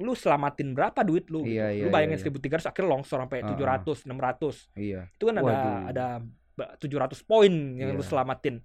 lu 0.00 0.16
selamatin 0.16 0.72
berapa 0.72 1.04
duit 1.04 1.28
lu 1.28 1.44
gitu. 1.44 1.60
Iya, 1.60 1.66
iya, 1.76 1.84
lu 1.84 1.92
bayangin 1.92 2.16
iya, 2.16 2.24
iya. 2.24 2.56
1300 2.56 2.70
akhirnya 2.72 2.88
longsor 2.88 3.18
sampai 3.20 3.38
Ah, 3.42 3.52
ah. 3.52 3.82
700 3.84 3.98
600 4.08 4.72
Iya. 4.72 5.00
itu 5.12 5.24
kan 5.28 5.34
ada 5.36 5.44
Waduh. 5.44 5.80
ada 5.92 6.06
ba- 6.56 6.72
700 6.80 7.20
poin 7.20 7.52
yang 7.76 7.92
lu 7.92 8.00
Iya. 8.00 8.08
selamatin 8.08 8.64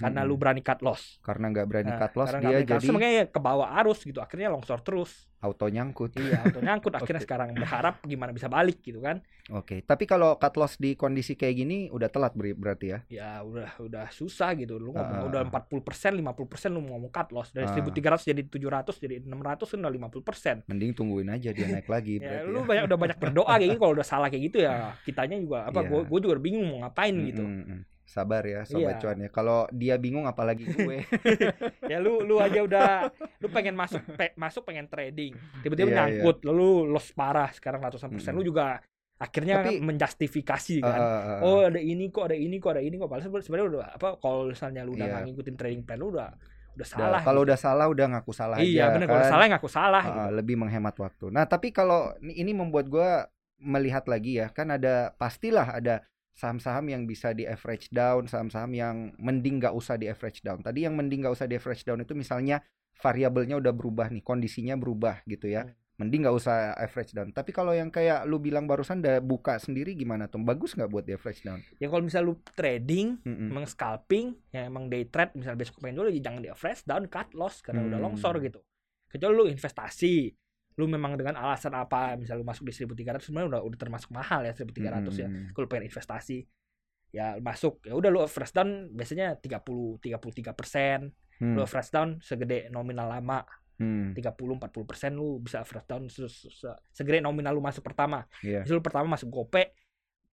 karena 0.00 0.20
Mm-mm. 0.20 0.30
lu 0.30 0.36
berani 0.36 0.60
cut 0.60 0.80
loss 0.80 1.20
karena 1.20 1.46
nggak 1.48 1.66
berani 1.66 1.90
Nah, 1.90 1.98
cut 1.98 2.12
loss 2.14 2.30
dia 2.34 2.58
jadi 2.58 2.72
loss, 2.80 2.90
makanya 2.90 3.22
ke 3.26 3.38
bawah 3.38 3.68
arus 3.76 4.00
gitu 4.00 4.18
akhirnya 4.18 4.48
longsor 4.48 4.80
terus 4.80 5.28
auto 5.38 5.66
nyangkut. 5.66 6.12
iya 6.16 6.42
auto 6.42 6.60
nyangkut 6.66 6.92
akhirnya 6.92 7.16
Oke. 7.16 7.26
sekarang 7.26 7.48
berharap 7.52 8.00
gimana 8.02 8.30
bisa 8.30 8.46
balik 8.46 8.80
gitu 8.80 8.98
kan 8.98 9.20
Oke, 9.50 9.82
tapi 9.82 10.04
kalau 10.04 10.36
cut 10.36 10.54
loss 10.54 10.76
di 10.76 10.94
kondisi 10.94 11.34
kayak 11.34 11.56
gini 11.56 11.78
udah 11.88 12.06
telat 12.06 12.30
beri- 12.32 12.54
berarti 12.54 12.86
ya. 12.88 12.98
ya 13.10 13.30
udah 13.40 13.66
udah 13.78 14.06
susah 14.08 14.54
gitu 14.54 14.76
lu 14.76 14.92
ngomong 14.92 15.26
udah 15.26 15.42
40 15.44 15.82
persen 15.82 16.12
50 16.14 16.22
persen 16.46 16.70
lu 16.70 16.82
ngomong 16.82 17.10
cut 17.10 17.28
loss 17.30 17.50
dari 17.50 17.66
Ah. 17.66 17.74
1300 17.74 18.24
jadi 18.26 18.42
700 18.42 18.94
jadi 18.96 19.14
600 19.20 19.34
kan 19.66 19.78
udah 19.80 19.92
50 19.92 20.22
persen 20.22 20.56
Mending 20.64 20.92
tungguin 20.92 21.28
aja 21.28 21.50
dia 21.50 21.66
naik 21.66 21.90
lagi 21.90 22.16
ya, 22.16 22.44
lu 22.44 22.62
ya. 22.62 22.64
banyak 22.64 22.84
udah 22.86 22.98
banyak 23.00 23.18
berdoa 23.18 23.52
kayak 23.52 23.68
gitu 23.68 23.80
kalau 23.80 23.92
udah 23.92 24.06
salah 24.06 24.28
kayak 24.28 24.44
gitu 24.44 24.58
ya 24.60 24.72
kitanya 25.06 25.34
juga 25.34 25.66
apa 25.66 25.80
gua 25.82 26.00
gua 26.04 26.18
juga 26.20 26.38
bingung 26.38 26.66
mau 26.68 26.78
ngapain 26.80 27.16
gitu 27.24 27.42
Mm, 27.42 27.50
mm, 27.50 27.66
mm. 27.66 27.80
Sabar 28.10 28.42
ya 28.42 28.66
sobat 28.66 28.92
Iya. 28.92 29.00
cuan 29.00 29.16
ya. 29.16 29.28
Kalau 29.30 29.70
dia 29.70 29.94
bingung 29.96 30.26
apalagi 30.26 30.66
gue. 30.66 30.98
ya 31.86 31.96
lu 31.96 32.20
lu 32.20 32.36
aja 32.36 32.58
udah 32.60 32.88
lu 33.38 33.46
pengen 33.48 33.72
masuk 33.72 34.02
pe- 34.10 34.34
masuk 34.34 34.62
pengen 34.62 34.84
trading 34.84 35.30
tiba-tiba 35.60 35.88
Iya, 35.88 35.96
nyangkut 35.96 36.42
lalu 36.42 36.86
loss 36.86 37.10
parah 37.10 37.50
sekarang 37.50 37.78
ratusan 37.80 38.10
persen 38.10 38.34
Mm-mm. 38.34 38.42
lu 38.42 38.50
juga 38.50 38.82
akhirnya 39.16 39.62
Tapi- 39.62 39.78
menjustifikasi 39.80 40.74
kan 40.80 40.96
eh. 40.96 41.40
oh 41.40 41.62
ada 41.62 41.78
ini 41.78 42.08
kok 42.08 42.24
ada 42.24 42.34
ini 42.34 42.56
kok 42.56 42.72
ada 42.72 42.80
ini 42.80 42.96
kok 42.96 43.06
padahal 43.06 43.30
sebenarnya- 43.38 43.68
udah 43.70 43.88
apa 43.92 44.08
kalau 44.16 44.48
misalnya 44.48 44.82
lu 44.82 44.92
udah 44.92 45.06
Iya. 45.06 45.18
ngikutin 45.22 45.54
trading 45.54 45.82
plan 45.84 45.96
lu 45.96 46.10
udah 46.10 46.34
udah 46.72 46.86
salah 46.88 47.20
kalau 47.20 47.42
gitu. 47.42 47.46
udah 47.46 47.58
salah 47.58 47.86
udah 47.86 48.06
ngaku 48.08 48.32
salah 48.32 48.56
iya 48.58 48.88
aja 48.88 48.94
bener 48.96 49.06
kalau 49.06 49.18
udah 49.18 49.26
kan. 49.26 49.34
salah 49.34 49.46
ngaku 49.48 49.68
salah 49.68 50.02
Ah, 50.02 50.08
gitu. 50.08 50.34
lebih 50.34 50.56
menghemat 50.56 50.94
waktu. 50.96 51.26
Nah, 51.28 51.44
tapi 51.44 51.68
kalau 51.70 52.14
ini 52.18 52.32
ini 52.38 52.52
membuat 52.52 52.86
gua 52.86 53.26
melihat 53.60 54.06
lagi 54.06 54.40
ya, 54.40 54.48
kan 54.48 54.70
ada 54.70 55.12
pastilah 55.14 55.76
ada 55.76 56.00
saham-saham 56.32 56.88
yang 56.88 57.02
bisa 57.04 57.30
di 57.30 57.44
average 57.44 57.90
down, 57.90 58.24
saham-saham 58.24 58.72
yang 58.72 58.96
mending 59.16 59.60
nggak 59.60 59.74
usah 59.74 59.94
di 59.94 60.08
average 60.08 60.40
down. 60.40 60.60
Tadi 60.60 60.84
yang 60.84 60.96
mending 60.96 61.24
nggak 61.24 61.34
usah 61.34 61.44
di 61.44 61.56
average 61.56 61.84
down 61.84 62.00
itu 62.00 62.14
misalnya 62.14 62.62
variabelnya 62.96 63.56
udah 63.56 63.72
berubah 63.72 64.08
nih, 64.08 64.20
kondisinya 64.20 64.76
berubah 64.76 65.24
gitu 65.24 65.48
ya. 65.48 65.64
Hmm. 65.64 65.76
Mending 66.00 66.24
nggak 66.24 66.32
usah 66.32 66.72
average 66.80 67.12
down. 67.12 67.28
Tapi 67.28 67.52
kalau 67.52 67.76
yang 67.76 67.92
kayak 67.92 68.24
lu 68.24 68.40
bilang 68.40 68.64
barusan 68.64 69.04
udah 69.04 69.20
buka 69.20 69.60
sendiri 69.60 69.92
gimana 69.92 70.32
tuh? 70.32 70.40
Bagus 70.40 70.72
nggak 70.72 70.88
buat 70.88 71.04
di 71.04 71.12
average 71.12 71.44
down? 71.44 71.60
ya 71.76 71.92
kalau 71.92 72.00
misalnya 72.00 72.32
lu 72.32 72.40
trading 72.56 73.20
Mm-mm. 73.20 73.52
emang 73.52 73.68
scalping 73.68 74.32
ya 74.48 74.64
emang 74.64 74.88
day 74.88 75.04
trade 75.04 75.36
misalnya 75.36 75.60
besok 75.60 75.76
pengen 75.76 76.00
dulu 76.00 76.08
jangan 76.16 76.40
di 76.40 76.48
average 76.48 76.88
down 76.88 77.04
cut 77.04 77.28
loss 77.36 77.60
karena 77.60 77.84
udah 77.84 77.98
Hmm. 78.00 78.06
longsor 78.08 78.40
gitu 78.40 78.64
kecuali 79.12 79.34
lu 79.36 79.44
investasi 79.52 80.32
lu 80.80 80.88
memang 80.88 81.12
dengan 81.14 81.36
alasan 81.36 81.76
apa 81.76 82.16
misalnya 82.16 82.40
lu 82.40 82.48
masuk 82.48 82.64
di 82.64 82.72
1300 82.72 83.20
sebenarnya 83.20 83.48
udah 83.52 83.62
udah 83.62 83.78
termasuk 83.78 84.08
mahal 84.10 84.40
ya 84.40 84.50
1300 84.50 85.12
ya 85.14 85.28
Mm-mm. 85.28 85.52
kalau 85.52 85.68
pengen 85.68 85.86
investasi 85.86 86.48
ya 87.10 87.36
masuk 87.38 87.82
ya 87.82 87.92
udah 87.92 88.08
lu 88.08 88.20
average 88.20 88.50
down 88.50 88.70
biasanya 88.90 89.36
30 89.36 90.00
33 90.00 90.54
persen 90.54 91.12
Hmm. 91.36 91.56
lu 91.56 91.60
average 91.60 91.88
down 91.88 92.20
segede 92.20 92.68
nominal 92.68 93.08
lama 93.10 93.44
Hmm. 93.76 94.12
30 94.12 94.30
40 94.56 94.84
persen 94.84 95.10
lu 95.12 95.36
bisa 95.38 95.58
average 95.58 95.84
down 95.86 96.04
se- 96.06 96.28
se- 96.28 96.52
se- 96.52 96.78
segede 96.90 97.18
nominal 97.18 97.50
lu 97.50 97.60
masuk 97.60 97.80
pertama 97.82 98.28
Iya. 98.40 98.60
Misalnya 98.60 98.76
lu 98.76 98.84
pertama 98.84 99.06
masuk 99.10 99.28
gope 99.28 99.72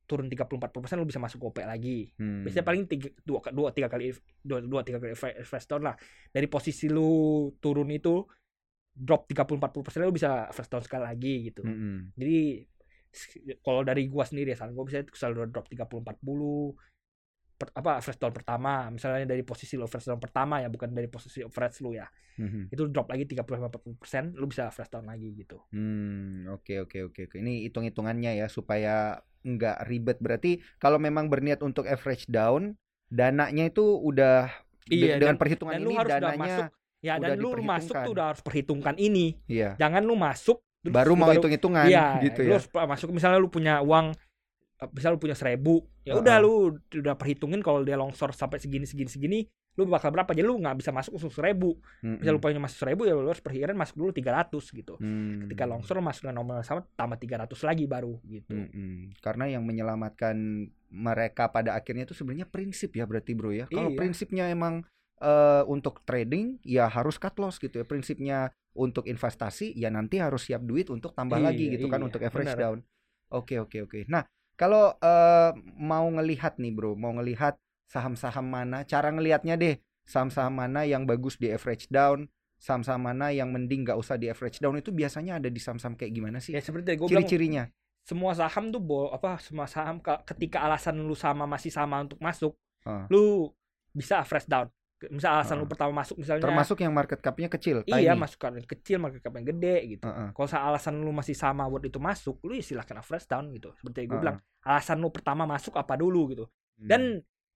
turun 0.04 0.28
30 0.28 0.56
40 0.58 0.80
persen 0.80 0.96
lu 0.96 1.04
bisa 1.04 1.18
masuk 1.18 1.40
gope 1.42 1.64
lagi 1.64 2.12
Hmm. 2.16 2.44
biasanya 2.44 2.64
paling 2.64 2.84
tiga, 2.86 3.08
dua, 3.24 3.40
dua 3.50 3.72
tiga 3.72 3.88
kali 3.88 4.12
dua, 4.40 4.60
dua 4.62 4.84
tiga 4.84 5.00
kali 5.00 5.16
first 5.42 5.68
down 5.68 5.82
lah 5.82 5.96
dari 6.30 6.46
posisi 6.46 6.88
lu 6.88 7.08
turun 7.58 7.88
itu 7.90 8.24
drop 8.98 9.30
30 9.30 9.56
40 9.56 9.86
persen 9.86 10.02
lu 10.02 10.12
bisa 10.12 10.50
first 10.50 10.68
down 10.68 10.82
sekali 10.82 11.06
lagi 11.06 11.34
gitu 11.48 11.62
Mm-mm. 11.62 12.12
jadi 12.14 12.66
s- 13.08 13.30
kalau 13.62 13.82
dari 13.82 14.10
gua 14.10 14.26
sendiri 14.26 14.52
ya 14.52 14.58
saran 14.58 14.74
gua 14.74 14.84
bisa 14.84 15.06
selalu 15.08 15.48
drop 15.48 15.70
30 15.70 16.02
40 16.02 16.74
per, 17.54 17.74
apa 17.74 18.02
first 18.02 18.18
down 18.18 18.30
pertama 18.30 18.90
misalnya 18.90 19.26
dari 19.26 19.42
posisi 19.42 19.74
lu 19.74 19.86
first 19.86 20.06
down 20.06 20.18
pertama 20.18 20.62
ya 20.62 20.68
bukan 20.68 20.90
dari 20.90 21.06
posisi 21.08 21.42
average 21.42 21.82
lu 21.82 21.94
ya 21.94 22.06
Mhm. 22.38 22.70
itu 22.70 22.86
drop 22.88 23.10
lagi 23.10 23.26
30 23.26 23.58
40 23.60 23.98
persen 23.98 24.30
lu 24.34 24.46
bisa 24.46 24.70
first 24.70 24.90
down 24.90 25.06
lagi 25.06 25.34
gitu 25.34 25.58
Hmm, 25.70 26.46
oke 26.48 26.86
oke 26.86 27.10
oke 27.10 27.22
oke. 27.26 27.36
Ini 27.36 27.66
hitung-hitungannya 27.66 28.38
ya 28.38 28.48
supaya 28.48 29.18
nggak 29.42 29.78
ribet. 29.86 30.18
Berarti 30.18 30.62
kalau 30.78 30.96
memang 30.98 31.28
berniat 31.28 31.60
untuk 31.60 31.84
average 31.84 32.30
down, 32.30 32.78
dananya 33.10 33.66
itu 33.66 33.82
udah 33.82 34.54
Iya, 34.86 35.18
dengan 35.18 35.34
dan- 35.34 35.42
perhitungan 35.42 35.74
dan 35.74 35.82
ini 35.82 35.88
lu 35.90 35.98
harus 35.98 36.08
udah 36.08 36.20
dananya 36.22 36.40
masuk 36.62 36.66
ya 37.00 37.16
udah 37.16 37.30
dan 37.30 37.38
lu 37.38 37.50
masuk 37.60 37.94
tuh 37.96 38.12
udah 38.12 38.26
harus 38.32 38.42
perhitungkan 38.42 38.96
ini 38.96 39.38
iya. 39.46 39.74
jangan 39.76 40.02
lu 40.02 40.14
masuk 40.14 40.58
terus 40.80 40.94
Baru 40.94 41.14
lu 41.14 41.20
mau 41.20 41.30
hitung-hitungan 41.30 41.86
Iya, 41.86 42.22
gitu 42.22 42.40
lu 42.42 42.50
ya. 42.50 42.56
harus 42.58 42.68
pa- 42.68 42.86
masuk 42.86 43.10
misalnya 43.12 43.38
lu 43.38 43.48
punya 43.48 43.80
uang 43.80 44.14
misal 44.92 45.14
lu 45.14 45.20
punya 45.20 45.34
seribu 45.34 45.82
ya 46.02 46.14
udah 46.14 46.38
Heeh. 46.38 46.46
lu 46.46 46.54
udah 46.96 47.16
perhitungin 47.16 47.60
kalau 47.60 47.82
dia 47.82 47.96
longsor 47.96 48.30
sampai 48.32 48.58
segini 48.58 48.86
segini 48.86 49.10
segini 49.10 49.40
lu 49.74 49.86
bakal 49.86 50.10
berapa 50.10 50.30
jadi 50.32 50.42
lu 50.44 50.58
nggak 50.58 50.74
bisa 50.76 50.90
masuk 50.90 51.14
langsung 51.14 51.30
seribu 51.30 51.78
Mm-mm. 52.00 52.18
misal 52.18 52.34
lu 52.34 52.40
punya 52.40 52.58
masuk 52.58 52.78
seribu 52.80 53.02
ya 53.04 53.14
lu 53.14 53.26
harus 53.26 53.42
perkiraan 53.42 53.74
masuk 53.74 53.94
dulu 53.96 54.10
300 54.12 54.50
gitu 54.72 54.94
Hmm. 54.98 55.46
ketika 55.46 55.66
longsor 55.66 55.98
lu 55.98 56.04
masuk 56.04 56.26
dengan 56.26 56.42
nominal 56.42 56.62
sama 56.62 56.82
tambah 56.92 57.14
300 57.16 57.46
lagi 57.64 57.86
baru 57.86 58.18
gitu 58.24 58.54
Mm-mm. 58.54 59.18
Karena 59.18 59.46
yang 59.48 59.62
menyelamatkan 59.62 60.34
mereka 60.88 61.46
pada 61.48 61.74
akhirnya 61.74 62.06
itu 62.06 62.14
sebenarnya 62.14 62.46
prinsip 62.46 62.90
ya 62.92 63.04
berarti 63.04 63.34
bro 63.34 63.52
ya. 63.52 63.66
Kalau 63.68 63.92
Iya. 63.92 63.98
prinsipnya 63.98 64.46
emang 64.48 64.82
eh, 65.20 65.64
untuk 65.66 66.02
trading 66.04 66.62
ya 66.62 66.88
harus 66.88 67.18
cut 67.18 67.38
loss 67.38 67.58
gitu 67.58 67.82
ya. 67.82 67.86
Prinsipnya 67.86 68.38
untuk 68.74 69.06
investasi 69.06 69.74
ya 69.74 69.90
nanti 69.90 70.22
harus 70.22 70.46
siap 70.46 70.62
duit 70.62 70.88
untuk 70.88 71.12
tambah 71.12 71.38
Iya, 71.38 71.46
lagi 71.50 71.66
gitu 71.74 71.88
kan 71.88 71.98
iya, 71.98 72.08
untuk 72.08 72.22
average 72.22 72.54
benar. 72.54 72.60
down. 72.60 72.78
Oke 73.30 73.58
oke 73.58 73.78
oke. 73.84 74.00
Nah 74.08 74.24
kalau 74.54 74.94
eh, 74.96 75.52
mau 75.76 76.06
ngelihat 76.08 76.58
nih 76.58 76.72
bro, 76.72 76.94
mau 76.94 77.14
ngelihat 77.14 77.58
saham-saham 77.86 78.46
mana, 78.46 78.84
cara 78.84 79.10
ngelihatnya 79.10 79.56
deh 79.56 79.76
saham-saham 80.04 80.56
mana 80.56 80.88
yang 80.88 81.04
bagus 81.04 81.36
di 81.36 81.52
average 81.52 81.88
down, 81.88 82.28
saham-saham 82.56 83.04
mana 83.04 83.28
yang 83.30 83.52
mending 83.52 83.84
nggak 83.84 83.96
usah 83.96 84.16
di 84.16 84.28
average 84.28 84.58
down 84.58 84.76
itu 84.76 84.90
biasanya 84.90 85.36
ada 85.36 85.48
di 85.48 85.60
saham-saham 85.60 85.94
kayak 85.94 86.12
gimana 86.12 86.40
sih? 86.40 86.56
ya 86.56 86.62
seperti 86.64 86.96
gue 86.96 87.08
Ciri-cirinya. 87.12 87.68
semua 88.08 88.32
saham 88.32 88.72
tuh 88.72 88.80
bo 88.80 89.12
apa 89.12 89.36
semua 89.44 89.68
saham 89.68 90.00
ka- 90.00 90.24
ketika 90.24 90.64
alasan 90.64 90.96
lu 91.04 91.12
sama 91.12 91.44
masih 91.44 91.68
sama 91.70 92.00
untuk 92.00 92.16
masuk 92.18 92.56
Ah. 92.88 93.04
lu 93.12 93.52
bisa 93.92 94.24
average 94.24 94.48
down 94.48 94.72
misal 95.08 95.30
alasan 95.36 95.56
Ah. 95.56 95.62
lu 95.62 95.68
pertama 95.68 95.92
masuk 95.96 96.18
misalnya 96.18 96.42
Termasuk 96.42 96.78
yang 96.80 96.90
market 96.90 97.20
cap-nya 97.20 97.46
kecil, 97.48 97.86
iya 97.86 98.12
tiny. 98.12 98.18
masuk 98.18 98.40
yang 98.42 98.58
kecil 98.64 98.98
market 98.98 99.22
cap 99.22 99.30
yang 99.32 99.46
gede 99.48 99.76
gitu 99.92 100.04
Heeh. 100.04 100.30
kalau 100.32 100.48
sa- 100.48 100.64
alasan 100.64 100.98
lu 100.98 101.12
masih 101.12 101.34
sama 101.34 101.66
buat 101.66 101.82
itu 101.82 101.98
masuk 101.98 102.42
lu 102.42 102.52
ya 102.52 102.64
silahkan 102.64 102.98
average 102.98 103.26
down 103.26 103.46
gitu 103.52 103.70
seperti 103.74 104.04
gue 104.04 104.10
Heeh. 104.10 104.20
bilang 104.20 104.38
alasan 104.60 104.98
lu 104.98 105.10
pertama 105.10 105.46
masuk 105.46 105.74
apa 105.74 105.94
dulu 105.94 106.32
gitu 106.32 106.46
Hmm. 106.76 106.88
dan 106.88 107.02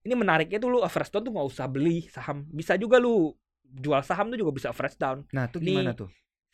ini 0.00 0.14
menariknya 0.14 0.56
tuh 0.56 0.68
lu 0.68 0.78
average 0.80 1.10
down 1.10 1.22
tuh 1.22 1.32
nggak 1.32 1.48
usah 1.48 1.66
beli 1.66 2.06
saham 2.06 2.46
bisa 2.48 2.74
juga 2.74 2.96
lu 2.96 3.34
jual 3.64 3.98
saham 4.00 4.28
tuh 4.28 4.38
juga 4.38 4.52
bisa 4.52 4.68
average 4.68 4.94
down 4.96 5.26
nah, 5.28 5.46
itu 5.46 5.58
ini- 5.58 5.74
gimana 5.76 5.92
tuh? 5.92 6.06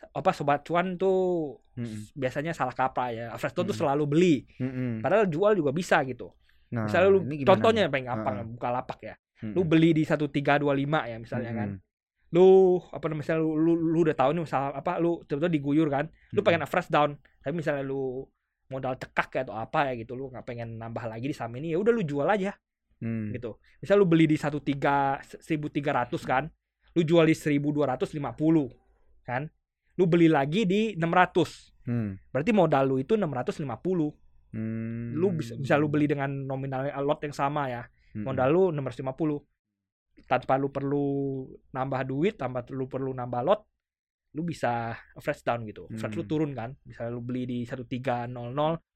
apa 0.08 0.30
sobat 0.30 0.62
cuan 0.62 0.94
tuh 0.94 1.52
s- 1.74 2.12
biasanya 2.12 2.52
salah 2.52 2.72
kaprah 2.72 3.10
ya 3.10 3.24
average 3.28 3.52
down 3.52 3.60
tuh 3.62 3.68
Mm-mm. 3.68 3.82
selalu 3.82 4.04
beli 4.06 4.34
Mm-mm. 4.56 4.90
padahal 4.98 5.26
jual 5.26 5.52
juga 5.52 5.68
bisa 5.70 6.00
gitu 6.02 6.32
Nah, 6.68 6.84
misalnya 6.84 7.08
lu 7.08 7.20
contohnya 7.42 7.80
yang 7.82 7.90
paling 7.90 8.06
gampang 8.06 8.34
Heeh. 8.38 8.48
buka 8.50 8.68
lapak 8.70 8.98
ya 9.02 9.14
Mm-mm. 9.38 9.54
lu 9.54 9.62
beli 9.62 9.90
di 9.92 10.02
1325 10.02 10.58
ya 11.06 11.16
misalnya 11.16 11.52
kan 11.54 11.68
Mm-mm. 11.78 12.34
lu 12.34 12.46
apa 12.90 13.04
namanya 13.06 13.20
misalnya 13.24 13.40
lu, 13.40 13.50
lu, 13.56 13.72
lu 13.74 13.98
udah 14.02 14.16
tahu 14.16 14.30
nih 14.34 14.42
misalnya 14.44 14.68
apa 14.74 14.92
lu 14.98 15.22
tiba-tiba 15.24 15.50
diguyur 15.50 15.88
kan 15.88 16.04
lu 16.32 16.40
pengen 16.42 16.60
average 16.60 16.90
down 16.90 17.10
tapi 17.38 17.54
misalnya 17.54 17.82
lu 17.82 18.26
modal 18.68 18.94
cekak 18.94 19.28
ya 19.32 19.40
atau 19.48 19.56
apa 19.56 19.88
ya 19.88 19.92
gitu 19.96 20.12
lu 20.12 20.28
nggak 20.28 20.44
pengen 20.44 20.76
nambah 20.76 21.08
lagi 21.08 21.24
di 21.24 21.32
saham 21.32 21.56
ini 21.56 21.72
ya 21.72 21.78
udah 21.80 21.92
lu 21.92 22.02
jual 22.02 22.26
aja 22.26 22.52
Hmm. 22.98 23.30
gitu 23.30 23.54
misal 23.78 23.94
lu 23.94 24.10
beli 24.10 24.26
di 24.26 24.34
13 24.34 24.74
1300 25.38 26.18
kan 26.26 26.50
lu 26.92 27.06
jual 27.06 27.22
di 27.22 27.34
1250 27.38 28.10
kan 29.22 29.46
lu 29.94 30.04
beli 30.04 30.26
lagi 30.26 30.66
di 30.66 30.98
600 30.98 31.78
Hmm. 31.86 32.18
berarti 32.28 32.50
modal 32.52 32.84
lu 32.84 32.96
itu 32.98 33.14
650 33.14 34.12
Hmm. 34.50 35.14
lu 35.14 35.30
bisa 35.30 35.54
bisa 35.54 35.78
lu 35.78 35.86
beli 35.86 36.04
dengan 36.04 36.26
nominal 36.26 36.90
lot 37.00 37.22
yang 37.22 37.32
sama 37.32 37.70
ya 37.70 37.86
Mm-mm. 38.10 38.24
modal 38.24 38.48
lu 38.48 38.62
650 38.72 39.40
tanpa 40.24 40.54
lu 40.54 40.68
perlu 40.68 41.06
nambah 41.70 42.00
duit 42.04 42.34
tanpa 42.34 42.64
lu 42.68 42.84
perlu 42.84 43.12
nambah 43.12 43.40
lot 43.42 43.60
lu 44.30 44.42
bisa 44.42 44.92
average 45.14 45.40
down 45.40 45.64
gitu 45.64 45.88
lu 45.88 45.96
Hmm. 45.96 46.24
turun 46.24 46.50
kan 46.52 46.76
misalnya 46.84 47.10
lu 47.10 47.20
beli 47.20 47.42
di 47.44 47.58
1300 47.64 48.28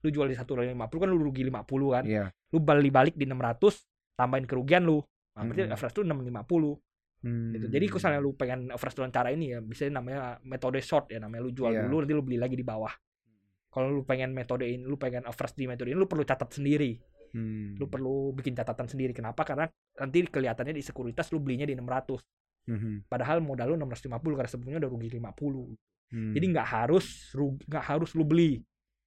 lu 0.02 0.08
jual 0.08 0.28
di 0.28 0.36
150 0.36 0.76
kan 0.76 1.08
lu 1.08 1.18
rugi 1.18 1.42
50 1.42 1.56
kan 1.90 2.04
Iya. 2.04 2.24
lu 2.52 2.58
balik-balik 2.60 3.14
di 3.14 3.24
600 3.24 3.86
tambahin 4.12 4.44
kerugian 4.44 4.84
lu 4.84 5.00
nah, 5.32 5.42
berarti 5.42 5.62
Mm-mm. 5.64 5.74
average 5.74 5.96
lu 5.96 6.04
650 6.04 6.76
Hmm. 7.22 7.54
gitu. 7.54 7.70
jadi 7.70 7.86
kalau 7.86 7.98
misalnya 8.02 8.18
lu 8.20 8.30
pengen 8.34 8.60
average 8.68 8.96
down 8.98 9.08
cara 9.08 9.30
ini 9.30 9.54
ya 9.54 9.62
bisa 9.62 9.86
namanya 9.86 10.42
metode 10.42 10.82
short 10.82 11.06
ya 11.06 11.22
namanya 11.22 11.46
lu 11.46 11.54
jual 11.54 11.70
Iya. 11.70 11.86
dulu 11.86 12.02
nanti 12.02 12.12
lu 12.12 12.22
beli 12.22 12.34
lagi 12.36 12.58
di 12.58 12.66
bawah 12.66 12.90
kalau 13.70 13.88
lu 13.88 14.02
pengen 14.02 14.34
metode 14.34 14.66
ini 14.66 14.82
lu 14.82 14.98
pengen 14.98 15.22
average 15.22 15.54
di 15.54 15.64
metode 15.64 15.88
ini 15.88 15.96
lu 15.96 16.04
perlu 16.04 16.26
catat 16.26 16.50
sendiri 16.50 16.98
Hmm. 17.32 17.74
lu 17.76 17.86
perlu 17.86 18.30
bikin 18.32 18.52
catatan 18.52 18.86
sendiri 18.86 19.10
kenapa 19.10 19.40
karena 19.42 19.64
nanti 19.96 20.24
kelihatannya 20.24 20.72
di 20.72 20.80
sekuritas 20.80 21.32
lu 21.32 21.40
belinya 21.40 21.64
di 21.64 21.72
600 21.72 22.20
Mhm. 22.62 23.08
padahal 23.08 23.40
modal 23.40 23.72
lu 23.72 23.76
650 23.80 24.36
karena 24.36 24.46
sebelumnya 24.46 24.78
udah 24.84 24.90
rugi 24.90 25.08
50 25.10 25.74
Hmm. 26.12 26.36
jadi 26.36 26.44
nggak 26.52 26.68
harus 26.68 27.32
nggak 27.66 27.84
harus 27.88 28.12
lu 28.12 28.22
beli 28.22 28.60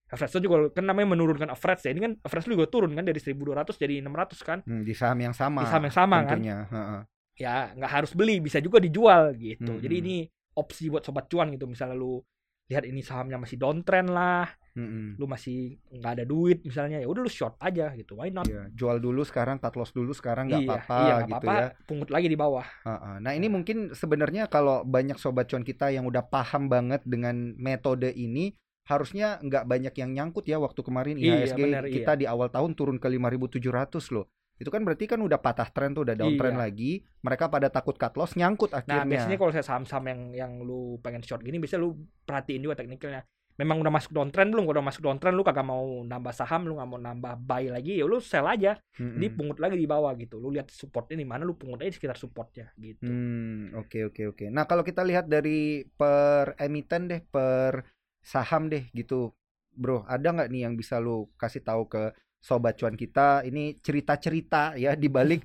average 0.05 0.37
juga 0.37 0.69
kan 0.69 0.85
namanya 0.85 1.13
menurunkan 1.13 1.49
average 1.49 1.85
ya 1.85 1.93
ini 1.93 2.01
kan 2.01 2.11
average 2.19 2.45
lu 2.45 2.57
juga 2.57 2.67
turun 2.67 2.91
kan 2.91 3.01
dari 3.01 3.17
1200 3.17 3.77
jadi 3.77 4.01
600 4.01 4.41
kan 4.41 4.59
Hmm, 4.61 4.81
di 4.81 4.93
saham 4.93 5.17
yang 5.17 5.33
sama. 5.33 5.61
di 5.61 5.67
saham 5.67 5.85
yang 5.85 5.95
sama 5.95 6.17
kan 6.21 6.37
tentunya. 6.37 6.59
Heeh. 6.65 7.01
ya 7.35 7.55
nggak 7.73 7.91
harus 7.91 8.11
beli 8.11 8.39
bisa 8.39 8.57
juga 8.57 8.77
dijual 8.77 9.33
gitu 9.35 9.69
Mm-mm. 9.69 9.81
jadi 9.81 9.95
ini 9.99 10.15
opsi 10.55 10.87
buat 10.87 11.03
sobat 11.03 11.27
cuan 11.27 11.51
gitu 11.51 11.65
misalnya 11.65 11.93
lu 11.93 12.21
lihat 12.65 12.83
ini 12.89 13.05
sahamnya 13.05 13.37
masih 13.37 13.61
downtrend 13.61 14.09
lah 14.09 14.49
Mm-mm. 14.75 15.15
lu 15.15 15.25
masih 15.29 15.79
nggak 15.87 16.11
ada 16.19 16.25
duit 16.27 16.59
misalnya 16.65 16.99
ya 16.99 17.07
udah 17.07 17.21
lu 17.23 17.31
short 17.31 17.55
aja 17.63 17.95
gitu 17.95 18.19
why 18.19 18.27
not 18.27 18.43
Iya, 18.49 18.67
jual 18.75 18.99
dulu 18.99 19.23
sekarang 19.23 19.61
cut 19.61 19.77
loss 19.79 19.95
dulu 19.95 20.11
sekarang 20.11 20.51
nggak 20.51 20.63
iya, 20.65 20.69
apa-apa 20.73 20.97
iya, 20.99 21.15
gitu 21.23 21.47
apa-apa, 21.47 21.53
ya. 21.55 21.67
pungut 21.87 22.09
lagi 22.11 22.27
di 22.27 22.35
bawah 22.35 22.67
Heeh. 22.83 23.15
Nah 23.23 23.31
ini 23.31 23.47
mungkin 23.47 23.95
sebenarnya 23.95 24.51
kalau 24.51 24.83
banyak 24.83 25.15
sobat 25.15 25.47
cuan 25.47 25.63
kita 25.63 25.93
yang 25.95 26.03
udah 26.03 26.27
paham 26.27 26.67
banget 26.67 27.05
dengan 27.07 27.55
metode 27.55 28.11
ini 28.11 28.51
harusnya 28.85 29.41
nggak 29.41 29.65
banyak 29.65 29.93
yang 29.97 30.11
nyangkut 30.13 30.45
ya 30.45 30.61
waktu 30.61 30.81
kemarin 30.85 31.17
Iya, 31.17 31.45
IHSG 31.47 31.61
benar, 31.61 31.83
kita 31.89 32.13
di 32.19 32.25
awal 32.29 32.53
tahun 32.53 32.77
turun 32.77 32.97
ke 33.01 33.07
5.700 33.09 34.13
loh. 34.13 34.29
Itu 34.55 34.71
kan 34.71 34.81
berarti 34.81 35.03
kan 35.05 35.19
udah 35.19 35.35
patah 35.37 35.67
tren 35.67 35.91
tuh 35.91 36.07
udah 36.07 36.15
downtrend 36.15 36.55
Iya. 36.55 36.63
lagi. 36.63 36.91
Mereka 37.21 37.47
pada 37.47 37.67
takut 37.67 37.93
cut 37.93 38.15
loss 38.15 38.33
nyangkut 38.33 38.71
Nah 38.71 38.79
akhirnya. 38.79 39.03
biasanya 39.05 39.37
kalau 39.37 39.51
saya 39.51 39.65
saham-saham 39.65 40.05
yang 40.07 40.21
yang 40.33 40.51
lu 40.59 40.95
pengen 40.99 41.19
short 41.19 41.41
gini 41.41 41.57
bisa 41.57 41.75
lu 41.75 41.93
perhatiin 42.23 42.61
juga 42.61 42.79
teknikalnya. 42.79 43.23
memang 43.55 43.79
udah 43.79 43.87
masuk 43.87 44.11
downtrend 44.11 44.51
belum 44.51 44.67
udah 44.67 44.83
masuk 44.83 44.99
downtrend 44.99 45.31
lu 45.31 45.39
kagak 45.39 45.63
mau 45.63 45.79
nambah 46.03 46.35
saham 46.35 46.67
lu 46.67 46.75
nggak 46.75 46.89
mau 46.91 46.99
nambah 46.99 47.39
buy 47.39 47.71
lagi 47.71 47.95
ya 47.95 48.03
lu 48.03 48.19
sell 48.19 48.43
aja 48.43 48.75
Mm-mm. 48.99 49.15
jadi 49.15 49.31
pungut 49.31 49.63
lagi 49.63 49.79
di 49.79 49.87
bawah 49.87 50.11
gitu 50.11 50.43
lu 50.43 50.51
lihat 50.51 50.67
supportnya 50.67 51.15
di 51.15 51.23
mana 51.23 51.47
lu 51.47 51.55
pungut 51.55 51.79
aja 51.79 51.87
di 51.87 51.95
sekitar 51.95 52.19
supportnya 52.19 52.67
gitu 52.75 53.07
Hmm, 53.07 53.71
oke 53.71 54.11
oke 54.11 54.21
oke. 54.27 54.45
Nah, 54.51 54.67
kalau 54.67 54.83
kita 54.83 55.07
lihat 55.07 55.31
dari 55.31 55.87
per 55.87 56.51
emiten 56.59 57.07
deh, 57.07 57.23
per 57.23 57.87
saham 58.19 58.67
deh 58.67 58.91
gitu. 58.91 59.31
Bro, 59.71 60.03
ada 60.03 60.35
nggak 60.35 60.51
nih 60.51 60.67
yang 60.67 60.75
bisa 60.75 60.99
lu 60.99 61.31
kasih 61.35 61.63
tahu 61.63 61.87
ke 61.87 62.11
sobat 62.45 62.77
cuan 62.77 62.93
kita 62.93 63.41
ini 63.49 63.81
cerita-cerita 63.81 64.77
ya 64.77 64.93
di 64.93 65.09
balik 65.09 65.41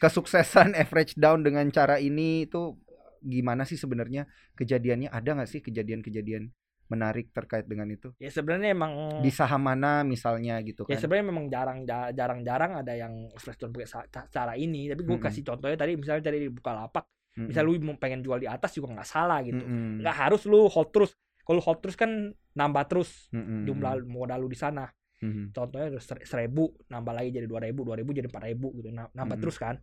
kesuksesan 0.00 0.72
average 0.82 1.14
down 1.20 1.44
dengan 1.44 1.68
cara 1.68 2.00
ini 2.00 2.48
itu 2.48 2.80
gimana 3.20 3.68
sih 3.68 3.76
sebenarnya 3.76 4.24
kejadiannya? 4.56 5.12
Ada 5.12 5.30
nggak 5.36 5.50
sih 5.52 5.60
kejadian-kejadian 5.60 6.48
menarik 6.90 7.30
terkait 7.30 7.68
dengan 7.70 7.86
itu? 7.86 8.10
ya 8.18 8.32
sebenarnya 8.32 8.74
emang 8.74 9.22
Di 9.22 9.30
saham 9.30 9.62
mana 9.62 10.02
misalnya 10.02 10.58
gitu 10.64 10.82
ya 10.88 10.96
kan? 10.96 11.00
sebenarnya 11.06 11.26
memang 11.30 11.46
jarang 11.46 11.78
ja- 11.86 12.10
jarang-jarang 12.10 12.72
ada 12.82 12.92
yang 12.96 13.30
fresh 13.38 13.60
down 13.62 13.70
pakai 13.70 13.86
cara 14.32 14.52
ini 14.58 14.90
tapi 14.90 15.06
gue 15.06 15.14
Mm-mm. 15.14 15.22
kasih 15.22 15.42
contohnya 15.46 15.76
tadi 15.78 15.94
misalnya 15.94 16.24
tadi 16.32 16.38
di 16.42 16.50
Bukalapak 16.50 17.04
Mm-mm. 17.38 17.46
misal 17.46 17.62
lu 17.68 17.78
pengen 17.94 18.26
jual 18.26 18.42
di 18.42 18.48
atas 18.50 18.74
juga 18.74 18.90
nggak 18.98 19.06
salah 19.06 19.38
gitu 19.46 19.62
nggak 20.02 20.16
harus 20.18 20.42
lu 20.50 20.66
hold 20.66 20.90
terus 20.90 21.14
kalau 21.46 21.62
hold 21.62 21.78
terus 21.78 21.94
kan 21.94 22.10
nambah 22.58 22.84
terus 22.90 23.30
Mm-mm. 23.30 23.70
jumlah 23.70 24.02
modal 24.10 24.42
lu 24.42 24.50
di 24.50 24.58
sana 24.58 24.90
Mm-mm. 25.20 25.52
contohnya 25.52 25.88
seribu 26.24 26.72
nambah 26.88 27.12
lagi 27.12 27.28
jadi 27.30 27.44
dua 27.44 27.60
ribu 27.60 27.84
dua 27.84 27.96
ribu 27.96 28.10
jadi 28.10 28.26
empat 28.26 28.44
ribu 28.44 28.72
gitu 28.74 28.88
Nah, 28.88 29.06
nambah 29.10 29.36
Mm-mm. 29.36 29.42
terus 29.44 29.56
kan 29.56 29.76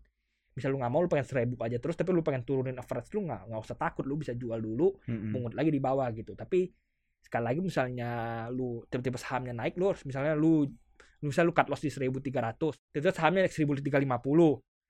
misal 0.51 0.73
lu 0.73 0.81
nggak 0.81 0.89
mau 0.89 1.01
lu 1.01 1.07
pengen 1.07 1.23
seribu 1.23 1.53
aja 1.61 1.77
terus 1.77 1.93
tapi 1.93 2.09
lu 2.09 2.25
pengen 2.25 2.41
turunin 2.41 2.73
average 2.73 3.13
lu 3.13 3.21
nggak 3.23 3.45
nggak 3.45 3.61
usah 3.61 3.77
takut 3.77 4.03
lu 4.03 4.17
bisa 4.17 4.33
jual 4.33 4.57
dulu 4.57 4.97
Mm-mm. 5.05 5.29
pungut 5.29 5.53
lagi 5.53 5.69
di 5.69 5.77
bawah 5.77 6.09
gitu 6.11 6.33
tapi 6.33 6.73
sekali 7.21 7.43
lagi 7.45 7.59
misalnya 7.61 8.09
lu 8.49 8.81
tiba-tiba 8.85 9.17
sahamnya 9.17 9.53
naik 9.53 9.77
lu 9.77 9.93
harus 9.93 10.01
misalnya 10.03 10.33
lu 10.33 10.65
lu 11.17 11.25
misalnya 11.25 11.49
lu 11.49 11.55
cut 11.55 11.69
loss 11.69 11.81
di 11.81 11.93
1300 11.93 12.57
tiba-tiba 12.89 13.13
sahamnya 13.13 13.41
naik 13.45 13.53
1350 13.53 14.33